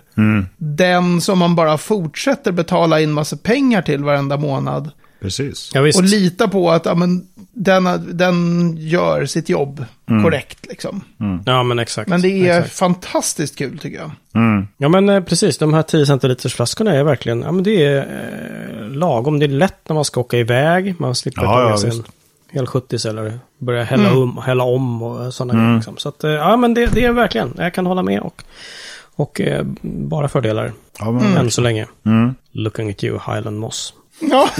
[0.57, 4.91] den som man bara fortsätter betala in massa pengar till varenda månad.
[5.21, 5.71] Precis.
[5.73, 5.99] Ja, visst.
[5.99, 9.85] Och lita på att ja, men, den, den gör sitt jobb
[10.23, 10.65] korrekt.
[10.69, 11.01] Liksom.
[11.45, 12.09] Ja, men exakt.
[12.09, 12.75] Men det är Exakt.
[12.77, 14.11] fantastiskt kul tycker jag.
[14.35, 14.67] Mm.
[14.77, 15.57] Ja, men eh, precis.
[15.57, 19.39] De här 10 centiliters flaskorna är verkligen, ja men det är eh, lagom.
[19.39, 20.95] Det är lätt när man ska åka iväg.
[20.99, 22.09] Man slipper Ja, ta med ja, sig en visst.
[22.51, 25.75] Hel 70 eller börja hälla, um, hälla om och sådana grejer.
[25.75, 25.97] Liksom.
[25.97, 28.43] Så att, eh, ja men det, det är verkligen, jag kan hålla med och,
[29.15, 31.87] och eh, bara fördelar Ja, men, än så länge.
[32.05, 32.35] mm.
[32.51, 33.93] Looking at you, Highland Moss.
[34.19, 34.49] Ja.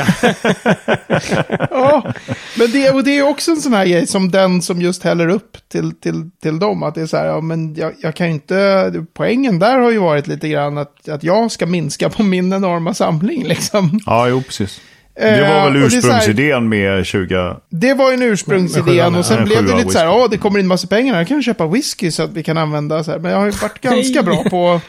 [1.69, 2.13] ja,
[2.57, 5.27] men det, och det är också en sån här grej som den som just häller
[5.27, 6.83] upp till, till, till dem.
[6.83, 9.91] Att det är så här, ja men jag, jag kan ju inte, poängen där har
[9.91, 13.99] ju varit lite grann att, att jag ska minska på min enorma samling liksom.
[14.05, 14.81] ja, jo, precis.
[15.17, 17.55] Det var Eh, väl här- ursprungsidén med 20...
[17.69, 19.45] Det var en ursprungsidén och sen ja.
[19.45, 22.11] blev det lite så här, ja det kommer in massa pengar, jag kan köpa whisky
[22.11, 23.19] så att vi kan använda så här.
[23.19, 24.81] Men jag har ju varit ganska bra på,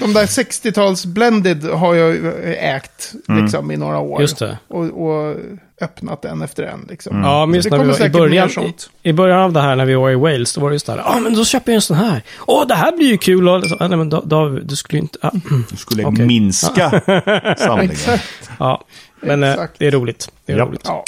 [0.00, 4.20] de där 60-tals blended har jag ju ägt liksom i några år.
[4.20, 4.58] Just det.
[4.68, 5.36] Och, och
[5.82, 7.22] öppnat en efter en liksom.
[7.24, 9.76] Ja, men just det när vi var i början, i, i början av det här
[9.76, 11.72] när vi var i Wales, då var det just det här, ja men då köper
[11.72, 12.22] jag en sån här.
[12.46, 13.48] Åh, det här blir ju kul.
[13.48, 15.18] Och, så, ah, nej men då, då, du skulle ju inte...
[15.22, 15.30] Ah,
[15.70, 16.26] Du skulle Okej.
[16.26, 16.90] minska
[17.58, 17.96] samlingen.
[18.58, 18.84] Ja,
[19.20, 19.78] men eh, Exakt.
[19.78, 20.32] det är roligt.
[20.46, 20.64] Det är Ja.
[20.64, 20.80] roligt.
[20.84, 21.04] Ja.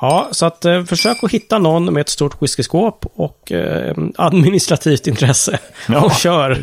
[0.00, 5.06] Ja, så att eh, försök att hitta någon med ett stort whiskyskåp och eh, administrativt
[5.06, 5.58] intresse.
[5.88, 6.62] Ja, och kör.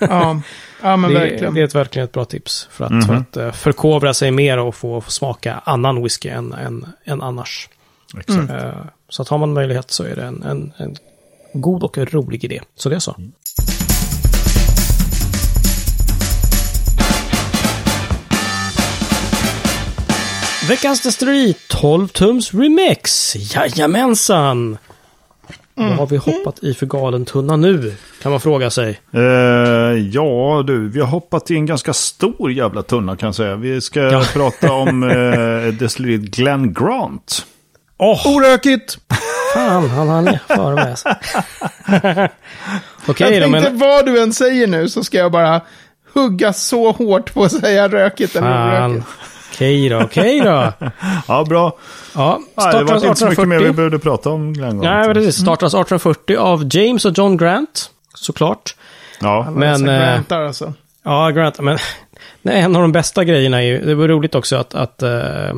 [0.00, 0.40] Ja.
[0.82, 1.54] ja, men Det, verkligen.
[1.54, 4.58] det är ett, verkligen ett bra tips för att, för att eh, förkovra sig mer
[4.58, 7.68] och få, få smaka annan whisky än, än, än annars.
[8.18, 8.50] Exakt.
[8.50, 8.72] Eh,
[9.08, 10.96] så att har man möjlighet så är det en, en, en
[11.52, 12.60] god och rolig idé.
[12.76, 13.16] Så det är så.
[20.70, 23.36] Veckans Destilleri 12 tums remix.
[23.54, 24.78] Jajamensan!
[25.74, 27.94] Vad har vi hoppat i för galen tunna nu?
[28.22, 29.00] Kan man fråga sig.
[29.12, 29.20] Eh,
[30.12, 33.56] ja, du, vi har hoppat i en ganska stor jävla tunna kan jag säga.
[33.56, 34.24] Vi ska Ja.
[34.32, 37.46] prata om eh, destilleriet Glen Grant.
[37.98, 38.98] Åh, Orökigt!
[39.54, 40.90] fan, han hann före mig.
[40.90, 41.08] alltså.
[43.06, 43.78] Okej jag tänkte men...
[43.78, 45.60] vad du än säger nu så ska jag bara
[46.14, 49.06] hugga så hårt på att säga rökigt eller orökigt.
[49.54, 50.72] Okej då, okej då.
[51.28, 51.76] Ja, bra.
[52.14, 53.72] Ja, Nej, det var inte så mycket mer vi 1840.
[53.76, 55.06] behövde prata om Glen Grant.
[55.06, 55.34] Nej, precis.
[55.34, 58.76] Startades 1840 av James och John Grant, såklart.
[59.20, 60.72] Ja, Men, Alltså, eh, Grantar alltså.
[61.04, 61.78] Ja, Grant, men
[62.42, 65.54] nej, en av de bästa grejerna är ju, det var roligt också att, att, eh,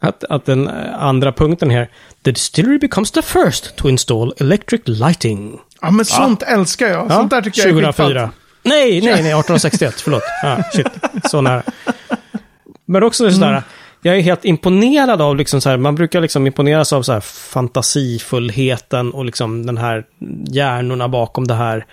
[0.00, 1.88] att, att den andra punkten här,
[2.24, 5.60] The distillery becomes the first to install electric lighting.
[5.80, 7.04] Ja, men sånt älskar jag.
[7.04, 8.06] Ja, sånt där tycker jag är 2004.
[8.08, 8.34] skitballt.
[8.66, 10.22] Nej, nej, nej, 1861, förlåt.
[10.42, 10.86] Ja, shit,
[11.24, 11.62] så nära.
[12.86, 13.62] Men också sådär, Mm.
[14.02, 17.20] jag är helt imponerad av, liksom så här, man brukar liksom imponeras av så här
[17.20, 20.04] fantasifullheten och liksom den här
[20.46, 21.86] hjärnorna bakom det här.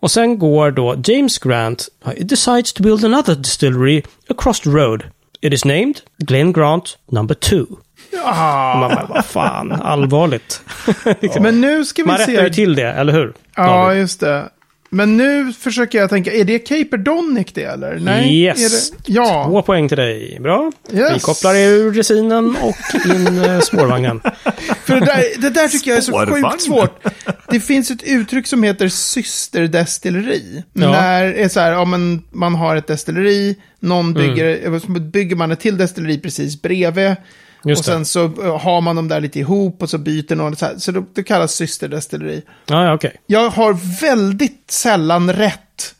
[0.00, 5.02] Och sen går då James Grant, he decides to build another distillery across the road.
[5.40, 7.64] It is named Glen Grant number two.
[8.12, 10.62] Ja, Man bara, vad fan, allvarligt.
[11.40, 12.54] men nu ska vi Man rättar ju se.
[12.54, 13.32] till det, eller hur?
[13.56, 13.98] Ja, David?
[14.00, 14.48] just det.
[14.92, 17.98] Men nu försöker jag tänka, är det Caperdonic det eller?
[17.98, 18.42] Nej?
[18.42, 18.58] Yes.
[18.90, 19.12] Är det?
[19.12, 19.44] Ja.
[19.48, 20.38] Två poäng till dig.
[20.40, 20.72] Bra.
[20.92, 21.16] Yes.
[21.16, 24.20] Vi kopplar er ur resinen och in eh, spårvagnen.
[24.84, 26.44] För det där, det där tycker jag är så Spårvagn.
[26.50, 27.04] sjukt svårt.
[27.48, 30.62] Det finns ett uttryck som heter systerdestilleri.
[30.72, 30.90] Ja.
[30.90, 35.10] När det är så här, ja, men man har ett destilleri, någon bygger, Mm.
[35.10, 37.16] bygger man ett till destilleri precis bredvid.
[37.64, 38.04] Just och sen det.
[38.04, 40.56] så eh, har man dem där lite ihop och så byter någon.
[40.56, 42.42] Så, här, så det, det kallas systerdestilleri.
[42.66, 43.16] Ja, ja okej.
[43.26, 45.94] Jag har väldigt sällan rätt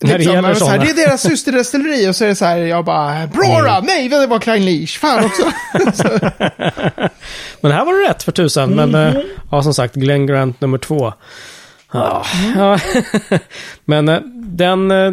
[0.00, 2.44] När det Liksom, gäller så här, det är deras systerdestilleri och så är det så
[2.44, 5.42] här, jag bara, Brora, nej, det var Klein Leash, fan också.
[6.02, 6.08] så,
[7.60, 8.70] Men här var det rätt för tusan.
[8.74, 9.16] Men Mhm.
[9.16, 11.12] eh, ja, som sagt, Glenn Grant nummer två.
[11.92, 12.24] Ja,
[12.56, 12.78] ja.
[13.84, 15.12] Men eh, den eh,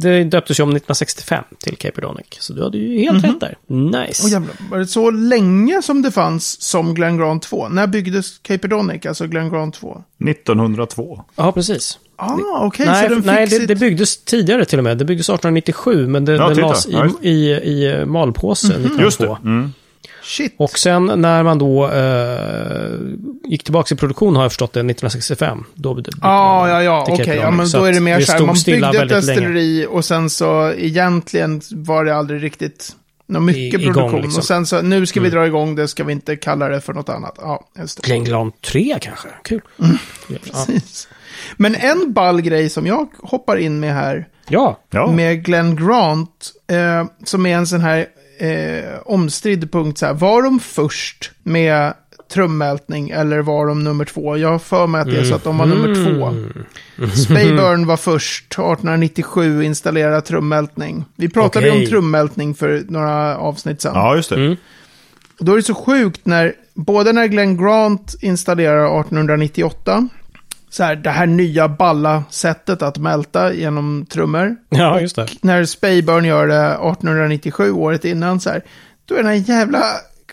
[0.00, 2.26] det döptes ju om 1965 till Caperdonic.
[2.40, 3.56] Så du hade ju helt rätt där.
[3.66, 4.26] Nice.
[4.26, 7.68] oh, jävlar, var det så länge som det fanns som Glen Grant 2?
[7.68, 10.02] När byggdes Caperdonic, alltså Glen Grant 2?
[10.28, 11.24] 1902.
[11.36, 11.98] Ja, precis.
[12.16, 13.68] Ah, okej, nej, så den nej det, sitt...
[13.68, 14.98] det byggdes tidigare till och med.
[14.98, 16.66] Det byggdes 1897, men det, Ja, det titta.
[16.66, 16.86] lades
[17.22, 18.76] i, i, i eh, malpåse Mhm.
[18.86, 19.02] 1902.
[19.04, 19.36] Just det.
[19.48, 19.72] Mm.
[20.30, 20.54] Shit.
[20.56, 25.64] Och sen när man då eh, gick tillbaka i produktion har jag förstått det 1965.
[25.74, 27.16] Då bytte Ah, man ja, ja, okej.
[27.24, 29.04] Cape Ja, men Så då är det mer så här, man byggde ett länge.
[29.14, 34.20] destilleri och sen så egentligen var det aldrig riktigt något mycket I- igång, produktion.
[34.22, 34.38] liksom.
[34.38, 36.92] Och sen så, nu ska vi dra igång det, ska vi inte kalla det för
[36.92, 37.38] något annat.
[37.40, 38.18] Ja, just det.
[38.18, 39.28] Glenn 3 kanske?
[39.44, 39.60] Kul.
[39.82, 39.96] Mm.
[40.28, 40.36] Ja.
[40.66, 41.08] Precis.
[41.56, 44.80] Men en ball grej som jag hoppar in med här, ja.
[44.90, 45.12] Ja.
[45.12, 48.06] med Glenn Grant, eh, som är en sån här
[48.40, 49.98] eh, omstridd punkt.
[49.98, 51.94] Så här, var de först med
[52.32, 54.36] trummältning eller var de nummer två?
[54.36, 56.26] Jag har för mig att det är så att de var nummer två.
[56.26, 57.10] Mm.
[57.10, 61.04] Spayburn var först, 1897, installerade trummältning.
[61.16, 61.80] Vi pratade Okej.
[61.80, 63.92] om trummältning för några avsnitt sedan.
[63.94, 64.36] Ja, just det.
[64.36, 64.56] Mm.
[65.38, 70.08] Och då är det så sjukt när, både när Glenn Grant installerar 1898,
[70.70, 74.56] så här, det här nya balla sättet att mälta genom trummor.
[74.68, 75.26] ja, just det.
[75.42, 78.62] När Spayburn gör det 1897, året innan, så här,
[79.04, 79.78] då är den här jävla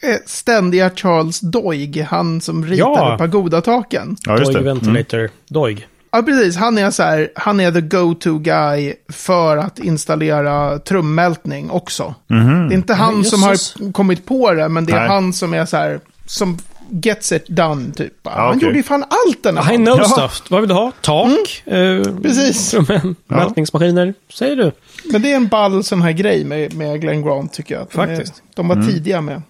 [0.01, 3.15] eh, ständiga Charles Doig, han som ritade Ja.
[3.17, 4.17] pagodataken.
[4.25, 4.71] Ja, just Doig det.
[4.71, 4.93] Mm.
[4.93, 5.29] Ventilator.
[5.47, 5.87] Doig.
[6.11, 6.55] Ja, precis.
[6.57, 12.15] Han är så här, han är the go-to guy för att installera trummältning också.
[12.27, 12.67] Mhm.
[12.67, 15.07] Det är inte han som har kommit på det, men det är Nej.
[15.07, 16.57] han som är så här, som
[16.89, 18.13] gets it done, typ.
[18.23, 18.63] han okej.
[18.63, 20.05] gjorde ju fan allt den här I know Ja.
[20.05, 20.43] stuff.
[20.49, 20.91] Vad vill du ha?
[21.01, 21.63] Tak?
[21.65, 22.01] Mm.
[22.01, 22.71] Eh, Precis.
[22.71, 24.13] trummen, Mätningsmaskiner?
[24.33, 24.71] Säger du?
[25.11, 27.81] Men det är en ball sån här grej med, med Glenn Grant, tycker jag.
[27.83, 28.33] Är- Faktiskt.
[28.55, 29.41] De var tidiga med.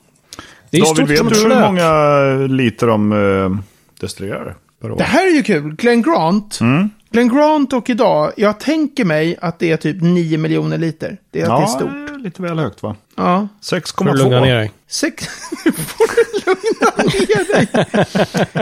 [0.72, 3.58] Det är David, vet du hur många liter de uh,
[4.00, 4.98] destillerar per år?
[4.98, 5.76] Det här är ju kul.
[5.76, 6.58] Glenn Grant.
[6.62, 6.90] Mm.
[7.10, 11.18] Glenn Grant och idag, jag tänker mig att det är typ 9 miljoner liter.
[11.32, 12.22] Det är, att det är Ja, stort.
[12.22, 12.96] lite väl högt va?
[13.16, 13.48] Ja.
[13.70, 14.58] Får du lugna ner 6,2.
[14.60, 14.72] dig.
[14.88, 15.28] Sex...
[15.64, 17.68] Får du lugna ner dig.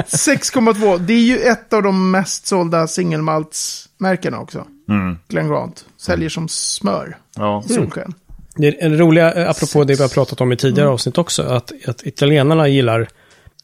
[0.04, 0.98] 6,2.
[1.00, 4.66] Det är ju ett av de mest sålda singelmaltsmärkena också.
[4.90, 5.18] Mm.
[5.28, 5.86] Glenn Grant.
[5.98, 7.18] Säljer som smör.
[7.36, 7.64] Ja.
[7.70, 8.14] i Solsken.
[8.56, 11.44] Det är en roliga, eh, apropå det vi har pratat om i tidigare avsnitt också,
[11.44, 13.08] att, att italienarna gillar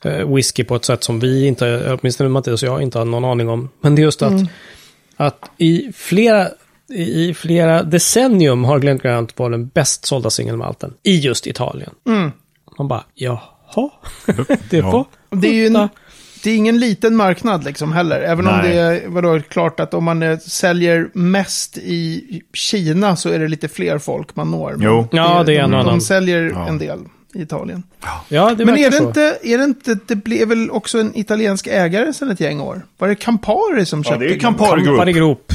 [0.04, 3.26] eh, whisky på ett sätt som vi inte, åtminstone Mattias och jag, inte har någon
[3.26, 3.70] aning om.
[3.82, 4.34] Men det är just att,
[5.26, 6.48] att i flera
[6.94, 11.92] i flera decennium har Glen Grant varit den bäst sålda singelmalten i just Italien.
[12.08, 12.32] Mm.
[12.78, 13.40] Man bara, jaha,
[14.70, 14.92] det Ja.
[14.92, 15.06] var...
[15.42, 15.90] Det är ju en,
[16.44, 18.22] det är ingen liten marknad liksom heller.
[18.22, 18.70] Även om Nej.
[18.70, 23.48] det är vadå, klart att om man eh, säljer mest i Kina så är det
[23.48, 24.72] lite fler folk man når.
[24.72, 25.08] Men Jo.
[25.12, 26.02] Ja, det är en de, och de annan.
[26.02, 26.68] säljer Ja.
[26.68, 27.00] en del
[27.34, 27.84] i Italien.
[28.28, 29.04] Ja, det Men är det, så.
[29.08, 32.86] inte, är det inte, det blev väl också en italiensk ägare sedan ett gäng år?
[32.98, 34.40] Var det Campari som Ja, köpte det är?
[34.40, 35.48] Campari Campari Group.
[35.48, 35.52] Group.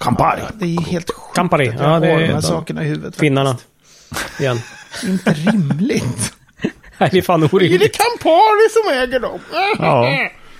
[0.00, 0.40] Campari.
[0.54, 2.86] Det är helt sjukt Campari, att jag ja, det har är de här sakerna i
[2.88, 3.16] huvudet.
[3.16, 3.56] Finnarna.
[4.40, 4.58] Igen.
[5.04, 6.32] Inte rimligt.
[6.98, 7.96] Nej, det är fan är det orimligt.
[7.98, 9.40] Campari som äger dem?
[9.78, 10.08] Ja,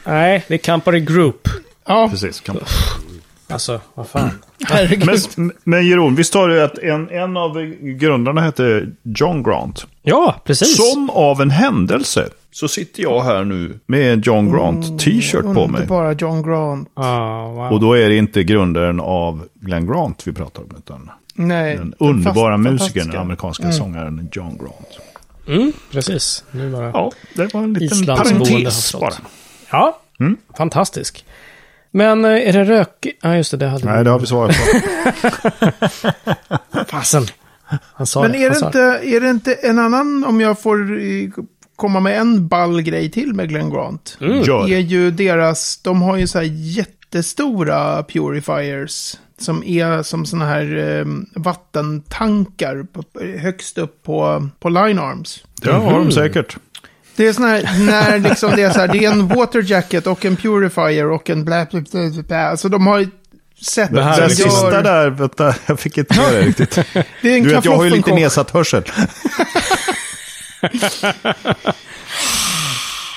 [0.04, 1.48] Nej, det är Campari Group.
[1.86, 2.40] Ja, precis.
[2.40, 2.66] Campari.
[3.52, 4.30] Alltså, vad fan.
[4.68, 5.06] herregud.
[5.36, 9.86] Men, men Jeroen, visst har du att en, en av grundarna hette John Grant?
[10.02, 10.76] Ja, precis.
[10.92, 15.52] Som av en händelse så sitter jag här nu med en John Grant t-shirt på
[15.52, 15.64] mig.
[15.64, 16.88] Underbara John Grant.
[16.94, 17.72] Ah, wow.
[17.72, 21.76] Och då är det inte grundaren av Glenn Grant vi pratar om, utan Nej.
[21.76, 23.20] den underbara fast- musikern, fantastiska.
[23.20, 24.98] amerikanska sångaren John Grant.
[25.48, 26.44] Mm, precis.
[26.50, 26.84] Nu bara...
[26.90, 29.12] Ja, det var en liten parentes bara.
[29.70, 30.36] ja Mm.
[30.56, 31.24] fantastisk.
[31.92, 33.06] Men eh, är det rök...
[33.22, 33.56] Ja, just det.
[33.56, 34.64] Det hade Nej, det har vi svarat på.
[36.88, 37.26] Fasen.
[37.94, 38.44] Han sa Men det.
[38.44, 41.28] är det, sa inte, är det inte en annan, om jag får eh,
[41.76, 44.18] komma med en ball grej till med Glenn Grant?
[44.20, 44.38] Mm.
[44.42, 49.16] Är ju deras, de har ju så här jättestora purifiers.
[49.38, 53.02] Som är som såna här eh, vattentankar på,
[53.38, 55.44] högst upp på, på line arms.
[55.62, 56.56] Det har de säkert.
[57.16, 60.06] Det är såna här, när liksom det är så här, det är en water jacket
[60.06, 62.36] och en purifier och en bla bla bla bla.
[62.48, 63.10] Alltså de har ju
[63.62, 66.70] sett Det här Det är liksom- sista där, vänta, jag fick inte med det riktigt.
[67.22, 68.82] Det är en Du vet, jag har ju lite nedsatt hörsel.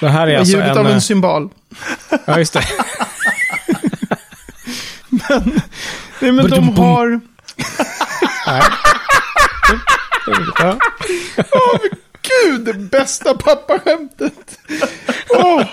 [0.02, 0.78] Det här är alltså Ljudet en...
[0.78, 1.50] av eh, en symbol.
[2.26, 2.64] Ja, just det.
[6.20, 7.20] Nej, men de har...
[10.58, 10.78] Ja.
[12.28, 14.60] Gud, det bästa pappaskämtet.
[15.30, 15.64] Åh,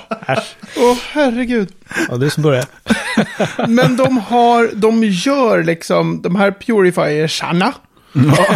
[0.76, 1.72] Åh, herregud.
[2.08, 2.64] Ja, du som börjar.
[3.68, 7.74] Men de har, de gör liksom de här purifiersarna.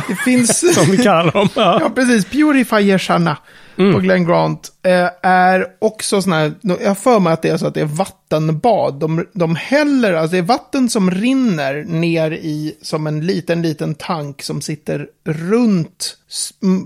[0.08, 0.74] Det finns...
[0.74, 1.48] Som vi kallar dem.
[1.54, 1.78] Ja.
[1.80, 2.24] Ja, precis.
[2.24, 3.36] Purifiersarna
[3.76, 7.56] på Glen Grant eh, är också sådana här, jag har för mig att det är
[7.56, 8.94] så att det är vattenbad.
[8.94, 13.94] De, de häller, alltså det är vatten som rinner ner i som en liten, liten
[13.94, 16.16] tank som sitter runt,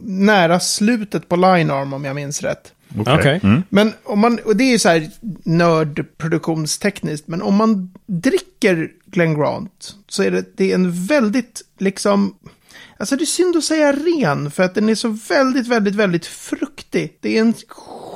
[0.04, 2.72] nära slutet på line arm om jag minns rätt.
[2.98, 3.40] Okej.
[3.42, 3.62] Mm.
[3.68, 5.10] Men om man, och det är ju så här
[5.42, 12.34] nördproduktionstekniskt, men om man dricker Glen Grant så är det, det är en väldigt, liksom,
[13.00, 16.26] alltså det är synd att säga ren, för att den är så väldigt, väldigt, väldigt
[16.26, 17.18] fruktig.
[17.20, 17.54] Det är en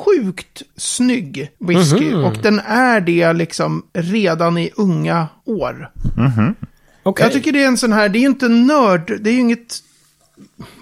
[0.04, 5.90] sjukt snygg whisky, och den är det liksom redan i unga år.
[7.02, 7.26] Okej.
[7.26, 9.40] Jag tycker det är en sån här, det är ju inte nörd, det är ju
[9.40, 9.78] inget,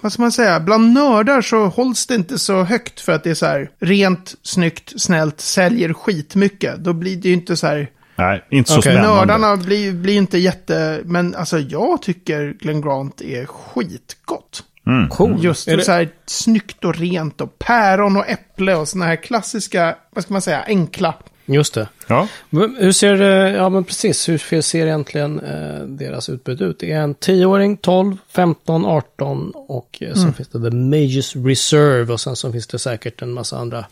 [0.01, 3.29] vad ska man säga, bland nördar så hålls det inte så högt för att det
[3.29, 6.77] är så här rent, snyggt, snällt, säljer skitmycket.
[6.77, 8.91] Då blir det ju inte så här, Nej, inte så Okej.
[8.93, 9.15] spännande.
[9.15, 14.63] nördarna blir, blir inte jätte, men alltså jag tycker Glen Grant är skitgott.
[15.09, 15.43] Cool.
[15.43, 19.15] Just Är det- så här snyggt och rent och päron och äpple och såna här
[19.15, 21.13] klassiska, vad ska man säga, enkla.
[21.45, 21.87] Just det.
[22.07, 22.27] Ja.
[22.49, 26.79] Men Hur ser det, ja men precis, hur ser egentligen eh, deras utbud ut?
[26.79, 32.13] Det är en 10-åring, 12, 15, 18 och eh, sen finns det The Mages Reserve
[32.13, 33.85] och sen så finns det säkert en massa andra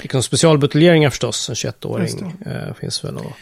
[0.00, 1.48] liksom specialbuteljeringar förstås.
[1.48, 3.32] En 21-åring eh, finns väl och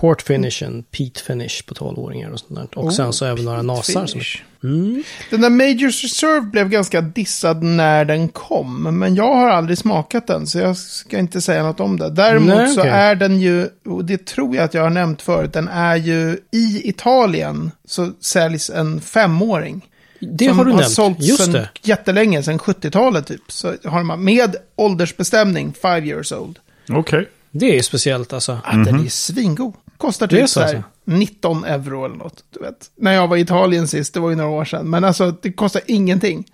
[0.00, 2.78] Port Finish, en Peat Finish på 12-åringar och sånt där.
[2.78, 4.06] Och sen så även några nasar.
[4.06, 4.20] Som,
[4.62, 9.78] mm, Den där Majors Reserve blev ganska dissad när den kom, men jag har aldrig
[9.78, 12.10] smakat den, så jag ska inte säga något om det.
[12.10, 12.92] Däremot Nej, så okej.
[12.92, 16.38] är den ju, och det tror jag att jag har nämnt förut, den är ju
[16.52, 19.86] i Italien så säljs en femåring.
[20.20, 21.68] Det som har du har nämnt, sålts just sedan det.
[21.82, 23.42] jättelänge, sedan 70-talet typ.
[23.48, 26.58] Så har man med åldersbestämning, 5 years old.
[26.88, 27.28] Okej.
[27.50, 28.58] Det är ju speciellt alltså.
[28.64, 29.74] Ah, Den är svingod.
[29.96, 30.82] Kostar typ så så här alltså?
[31.04, 32.44] 19 euro eller något.
[32.50, 32.90] Du vet.
[32.96, 34.90] När jag var i Italien sist, det var ju några år sedan.
[34.90, 36.44] Men alltså, det kostar ingenting.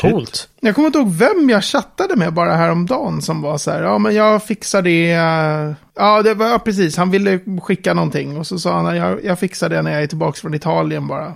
[0.00, 0.48] Coolt.
[0.60, 3.98] Jag kommer inte ihåg vem jag chattade med bara häromdagen som var så här, ja
[3.98, 5.06] men jag fixar det.
[5.94, 8.38] Ja, det var ja, precis, han ville skicka någonting.
[8.38, 11.34] Och så sa han, jag, jag fixar det när jag är tillbaka från Italien bara.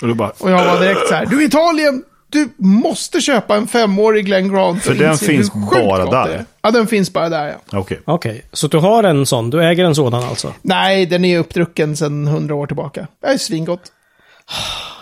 [0.00, 3.66] Och du bara, Och jag var direkt så här, du Italien, du måste köpa en
[3.66, 4.82] femårig Glen Grant.
[4.82, 6.28] För den finns bara där.
[6.28, 6.44] det.
[6.62, 7.78] Ja, den finns bara där ja.
[7.78, 8.00] okej.
[8.04, 10.54] Okej, så du har en sån, du äger en sådan alltså?
[10.62, 13.06] Nej, den är uppdrucken sedan hundra år tillbaka.
[13.22, 13.92] Det är svingott.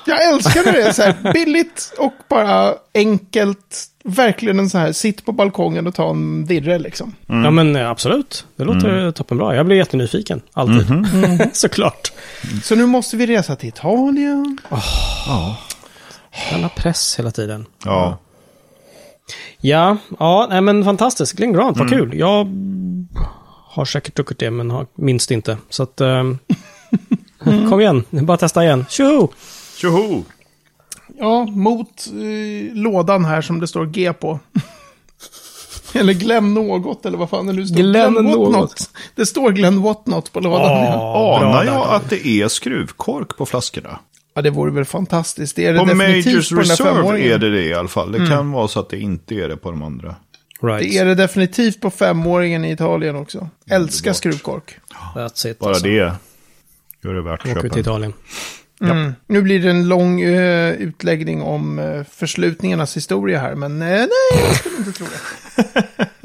[0.06, 3.84] Jag älskar när det är så här billigt och bara enkelt.
[4.04, 7.14] Verkligen en så här, sitt på balkongen och ta en virre liksom.
[7.26, 9.56] Ja men eh, absolut, det låter toppenbra.
[9.56, 11.06] Jag blir jättenyfiken, alltid.
[11.52, 12.12] Såklart.
[12.62, 14.58] Så nu måste vi resa till Italien.
[16.50, 17.66] Denna press hela tiden.
[17.84, 18.18] Ja.
[19.60, 21.32] Ja, ja, nej men fantastiskt.
[21.32, 22.18] Glenn Grant, vad kul.
[22.18, 22.48] Jag
[23.68, 25.56] har säkert druckit det, men har, minns det inte.
[25.68, 26.38] Så att, ehm,
[27.70, 28.86] kom igen, bara testa igen.
[28.88, 29.28] Tjoho!
[29.76, 30.22] Tjoho!
[31.18, 34.40] Ja, mot eh, lådan här som det står G på.
[35.94, 37.76] eller Glenn något, eller vad fan det nu står.
[37.76, 38.52] Glenn What något.
[38.52, 38.90] Not.
[39.14, 40.62] Det står Glenn What Not på lådan.
[40.62, 41.96] Ja, bra Anar där, jag David.
[41.96, 43.98] att det är skruvkork på flaskorna?
[44.34, 45.56] Ja, det vore väl fantastiskt.
[45.56, 48.12] Det är det På definitivt Majors på där Reserve är det det i alla fall.
[48.12, 50.14] Det kan vara så att det inte är det på de andra.
[50.62, 50.92] Right.
[50.92, 53.48] Det är det definitivt på femåringen i Italien också.
[53.70, 54.78] Älskar skruvkork.
[55.14, 55.58] That's it.
[55.58, 55.84] Bara alltså.
[55.84, 56.12] det
[57.02, 57.68] gör det värt att Åker köpa.
[57.68, 58.12] till Italien.
[58.90, 59.14] Mm.
[59.26, 64.08] Nu blir det en lång eh, utläggning om uh, förslutningarnas historia här, men eh, nej,
[64.46, 65.82] jag skulle inte tro det.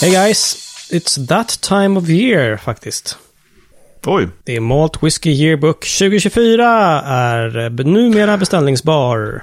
[0.00, 0.56] Hey guys,
[0.92, 3.18] it's that time of year faktiskt.
[4.06, 6.66] Oj, Det är Malt Whiskey Yearbook 2024
[7.02, 9.42] är numera beställningsbar.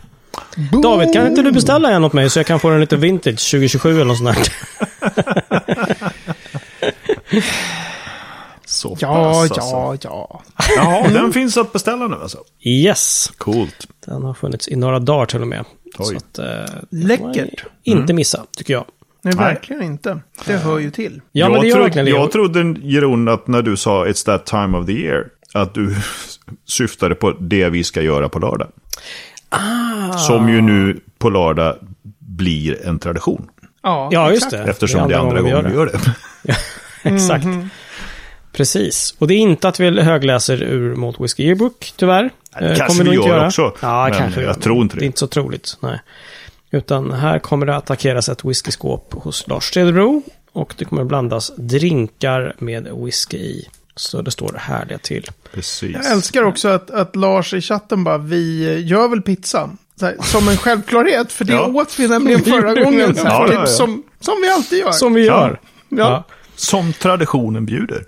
[0.83, 3.51] David, kan inte du beställa en åt mig så jag kan få den lite vintage
[3.51, 4.51] 2027 eller något sånt där?
[8.81, 9.61] så Ja, pass alltså.
[9.61, 10.41] ja, ja.
[10.77, 12.37] Jaha, den finns att beställa nu alltså.
[12.63, 13.87] Yes, Coolt.
[14.05, 15.65] den har funnits i några dagar till och med.
[15.99, 16.05] Oj.
[16.05, 17.65] Så att, eh, Läckert.
[17.83, 18.85] inte missa, tycker jag.
[19.23, 19.45] Nej, Nej.
[19.45, 20.19] verkligen inte.
[20.45, 21.21] Det hör ju till.
[21.31, 22.09] Ja, men jag, det gör trodde, det.
[22.09, 25.95] jag trodde, Jeroen, att när du sa It's that time of the year, att du
[26.67, 28.67] syftade på det vi ska göra på lördag.
[29.49, 30.17] Ah.
[30.17, 31.75] Som ju nu på lördag
[32.19, 33.47] blir en tradition.
[33.83, 34.63] Ja, Ja, just det.
[34.63, 35.99] Eftersom det är andra gången vi gör det.
[37.09, 37.45] Exakt.
[38.51, 39.15] Precis.
[39.17, 42.29] Och det är inte att vi högläser ur Malt Whiskey Yearbook, tyvärr.
[42.59, 43.47] det Eh, kanske kommer vi gör göra.
[43.47, 44.53] också, Ja, men kanske jag gör.
[44.61, 44.99] tror inte det.
[44.99, 46.01] Det är inte så troligt, nej.
[46.71, 50.23] Utan här kommer det attackeras ett whiskyskåp hos Lars Cederbro.
[50.51, 53.67] Och det kommer blandas drinkar med whisky i.
[53.95, 55.27] Så det står härliga till.
[55.53, 55.91] Precis.
[55.93, 59.69] Jag älskar också att, att Lars i chatten bara, vi gör väl pizza?
[59.99, 61.31] så här, som en självklarhet.
[61.31, 61.67] För det Ja.
[61.67, 63.15] åt vi nämligen förra gången.
[63.15, 63.65] Så här, Ja, typ ja, ja.
[63.67, 64.91] Som, som vi alltid gör.
[64.91, 65.59] Som vi gör.
[65.89, 66.23] Ja.
[66.55, 68.05] Som traditionen bjuder.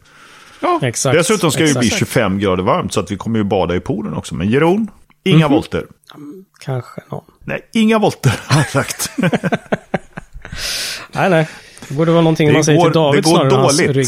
[0.64, 0.80] Ja.
[0.82, 1.18] Exakt.
[1.18, 2.00] Dessutom ska det ju bli Exakt.
[2.00, 4.36] 25 grader varmt så att vi kommer ju bada i poolen också.
[4.36, 4.88] Men Jeroen,
[5.24, 5.56] inga Mhm.
[5.56, 5.86] volter.
[6.60, 7.24] Kanske någon.
[7.46, 9.12] Nej, inga volter har jag sagt.
[11.12, 11.50] Nej, nej.
[11.88, 13.78] Det borde vara någonting Det man säger går- till David det går snarare än hans
[13.78, 13.96] dåligt.
[13.96, 14.08] rygg.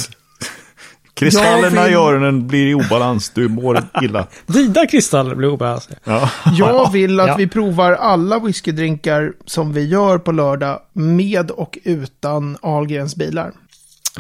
[1.14, 3.30] Kristallerna vill- i öronen blir i obalans.
[3.30, 4.28] Du mår illa.
[4.46, 6.02] Dina kristaller blir obalanserade.
[6.04, 6.30] Ja.
[6.58, 7.36] Jag vill att Ja.
[7.36, 13.52] vi provar alla whiskydrinkar som vi gör på lördag med och utan Ahlgrens bilar.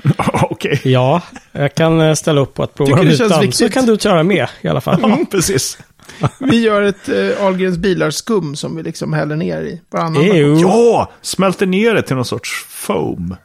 [0.49, 0.81] Okej.
[0.83, 1.21] Ja,
[1.51, 3.29] jag kan eh, ställa upp på att prova dem utan.
[3.29, 3.73] Så viktigt.
[3.73, 4.99] kan du köra med i alla fall.
[5.01, 5.77] Ja, precis.
[6.39, 10.37] Vi gör ett eh, Ahlgrens bilar-skum som vi liksom häller ner i varannan dag.
[10.37, 10.61] Ew.
[10.61, 13.35] Ja, smälter ner det till någon sorts foam.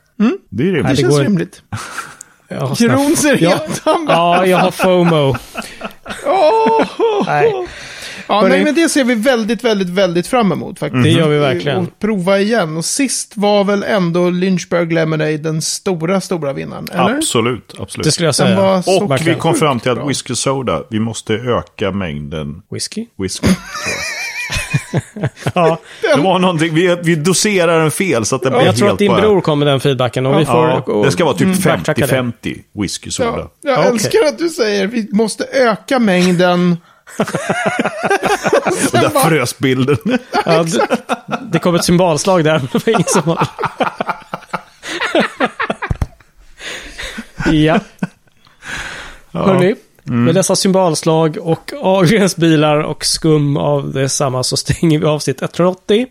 [0.50, 0.86] Det är Det rimligt.
[0.96, 1.62] det känns går- rimligt.
[2.76, 3.48] Snabbt- ser Ja.
[3.50, 3.84] helt...
[3.84, 5.36] Bara, Ja, jag har FOMO.
[6.26, 6.84] åh!
[7.26, 7.66] Nej.
[8.30, 11.04] Ja, nej, men det ser vi väldigt, väldigt, väldigt fram emot faktiskt.
[11.04, 11.78] Det gör vi verkligen.
[11.78, 12.76] Och prova igen.
[12.76, 17.16] Och sist var väl ändå Lynchburg Lemonade den stora, stora vinnaren, eller?
[17.16, 18.04] Absolut, absolut.
[18.04, 19.02] Det skulle jag Den säga.
[19.02, 20.06] Och vi kom fram till att bra.
[20.06, 23.06] whisky soda, vi måste öka mängden Whisky?
[23.18, 23.48] whisky.
[25.54, 25.78] Ja.
[26.02, 28.90] Det var någonting, vi, vi doserar den fel så att det blir Jag helt tror
[28.92, 29.20] att din bara...
[29.20, 30.68] bror kom med den feedbacken och vi får...
[30.68, 32.14] Ja, och- det ska vara typ backtracka det.
[32.42, 33.30] 50-50 whisky soda.
[33.36, 33.90] Ja, jag Okej.
[33.90, 36.76] älskar att du säger vi måste öka mängden.
[38.92, 39.96] Och där frös bilden.
[40.44, 40.86] Ja, det,
[41.52, 42.58] det kom ett symbolslag där.
[42.58, 43.48] men Det var ingen som har...
[47.52, 47.80] ja.
[49.32, 55.42] Hörrni, med dessa symbolslag och Ahlgrens bilar och skum av detsamma så stänger vi avsnitt
[55.42, 56.06] 180.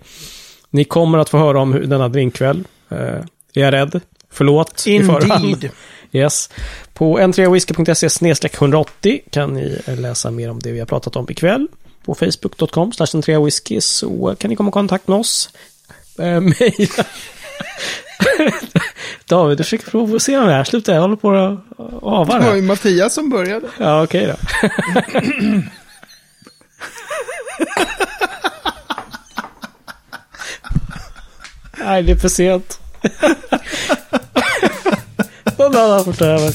[0.70, 2.64] Ni kommer att få höra om hur denna drinkkväll.
[2.90, 3.24] Eh, är
[3.54, 4.02] jag rädd?
[4.32, 5.70] Förlåt i förhand.
[6.12, 6.50] Yes.
[6.94, 11.68] På n3whisky.se 180 kan ni läsa mer om det vi har pratat om ikväll.
[12.06, 15.50] På facebook.com slash whisky så kan ni komma i kontakt med oss.
[16.20, 17.06] Eh, Mejla.
[19.26, 20.64] David, du försöker provocera mig här.
[20.64, 21.60] Sluta, jag håller på att
[22.04, 23.68] ava Det var ju Mattias som började.
[23.78, 24.36] Ja, okej då.
[31.78, 32.80] Nej, det är för sent.
[35.72, 36.54] Den där har fått över.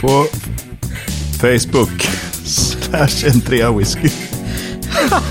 [0.00, 0.26] På
[1.40, 2.08] Facebook
[2.44, 4.08] slash entrea whisky.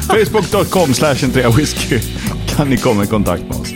[0.08, 2.00] Facebook.com slash entrea whisky
[2.48, 3.70] kan ni komma i kontakt med oss.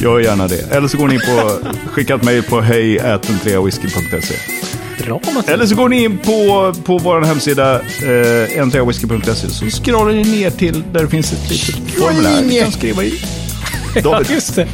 [0.00, 0.72] Gör gärna det.
[0.72, 1.58] Eller så går ni på,
[1.90, 4.59] skicka ett mejl på hej.entreawhisky.se.
[5.06, 5.48] Bra Mattias.
[5.48, 10.50] Eller så går ni in på, på vår hemsida eh, entreawhisky.se så scrollar ni ner
[10.50, 13.12] till där det finns ett litet formulär ni kan skriva i.
[13.94, 14.68] Ja, David, just det.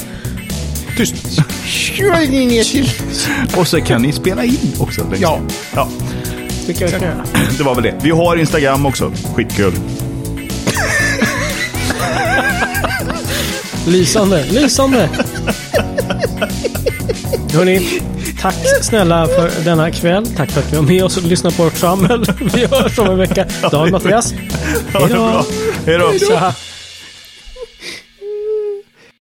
[0.97, 1.17] tyst.
[1.65, 2.91] Kör ni ner till...
[3.57, 5.07] Och så kan ni spela in också.
[5.21, 5.41] Ja.
[5.75, 5.89] ja.
[6.67, 7.25] Vi kan göra.
[7.59, 7.95] Det var väl det.
[8.03, 9.13] Vi har Instagram också.
[9.35, 9.73] Skitkul.
[13.87, 15.09] Lysande, lysande.
[17.55, 18.01] Hörni,
[18.41, 20.27] tack snälla för denna kväll.
[20.37, 22.25] Tack för att ni var med oss och lyssnade på vårt trammel.
[22.55, 23.47] Vi hörs om en vecka.
[23.71, 24.35] David Mattias.
[24.93, 25.45] Ha det bra.
[25.87, 26.13] Hej då.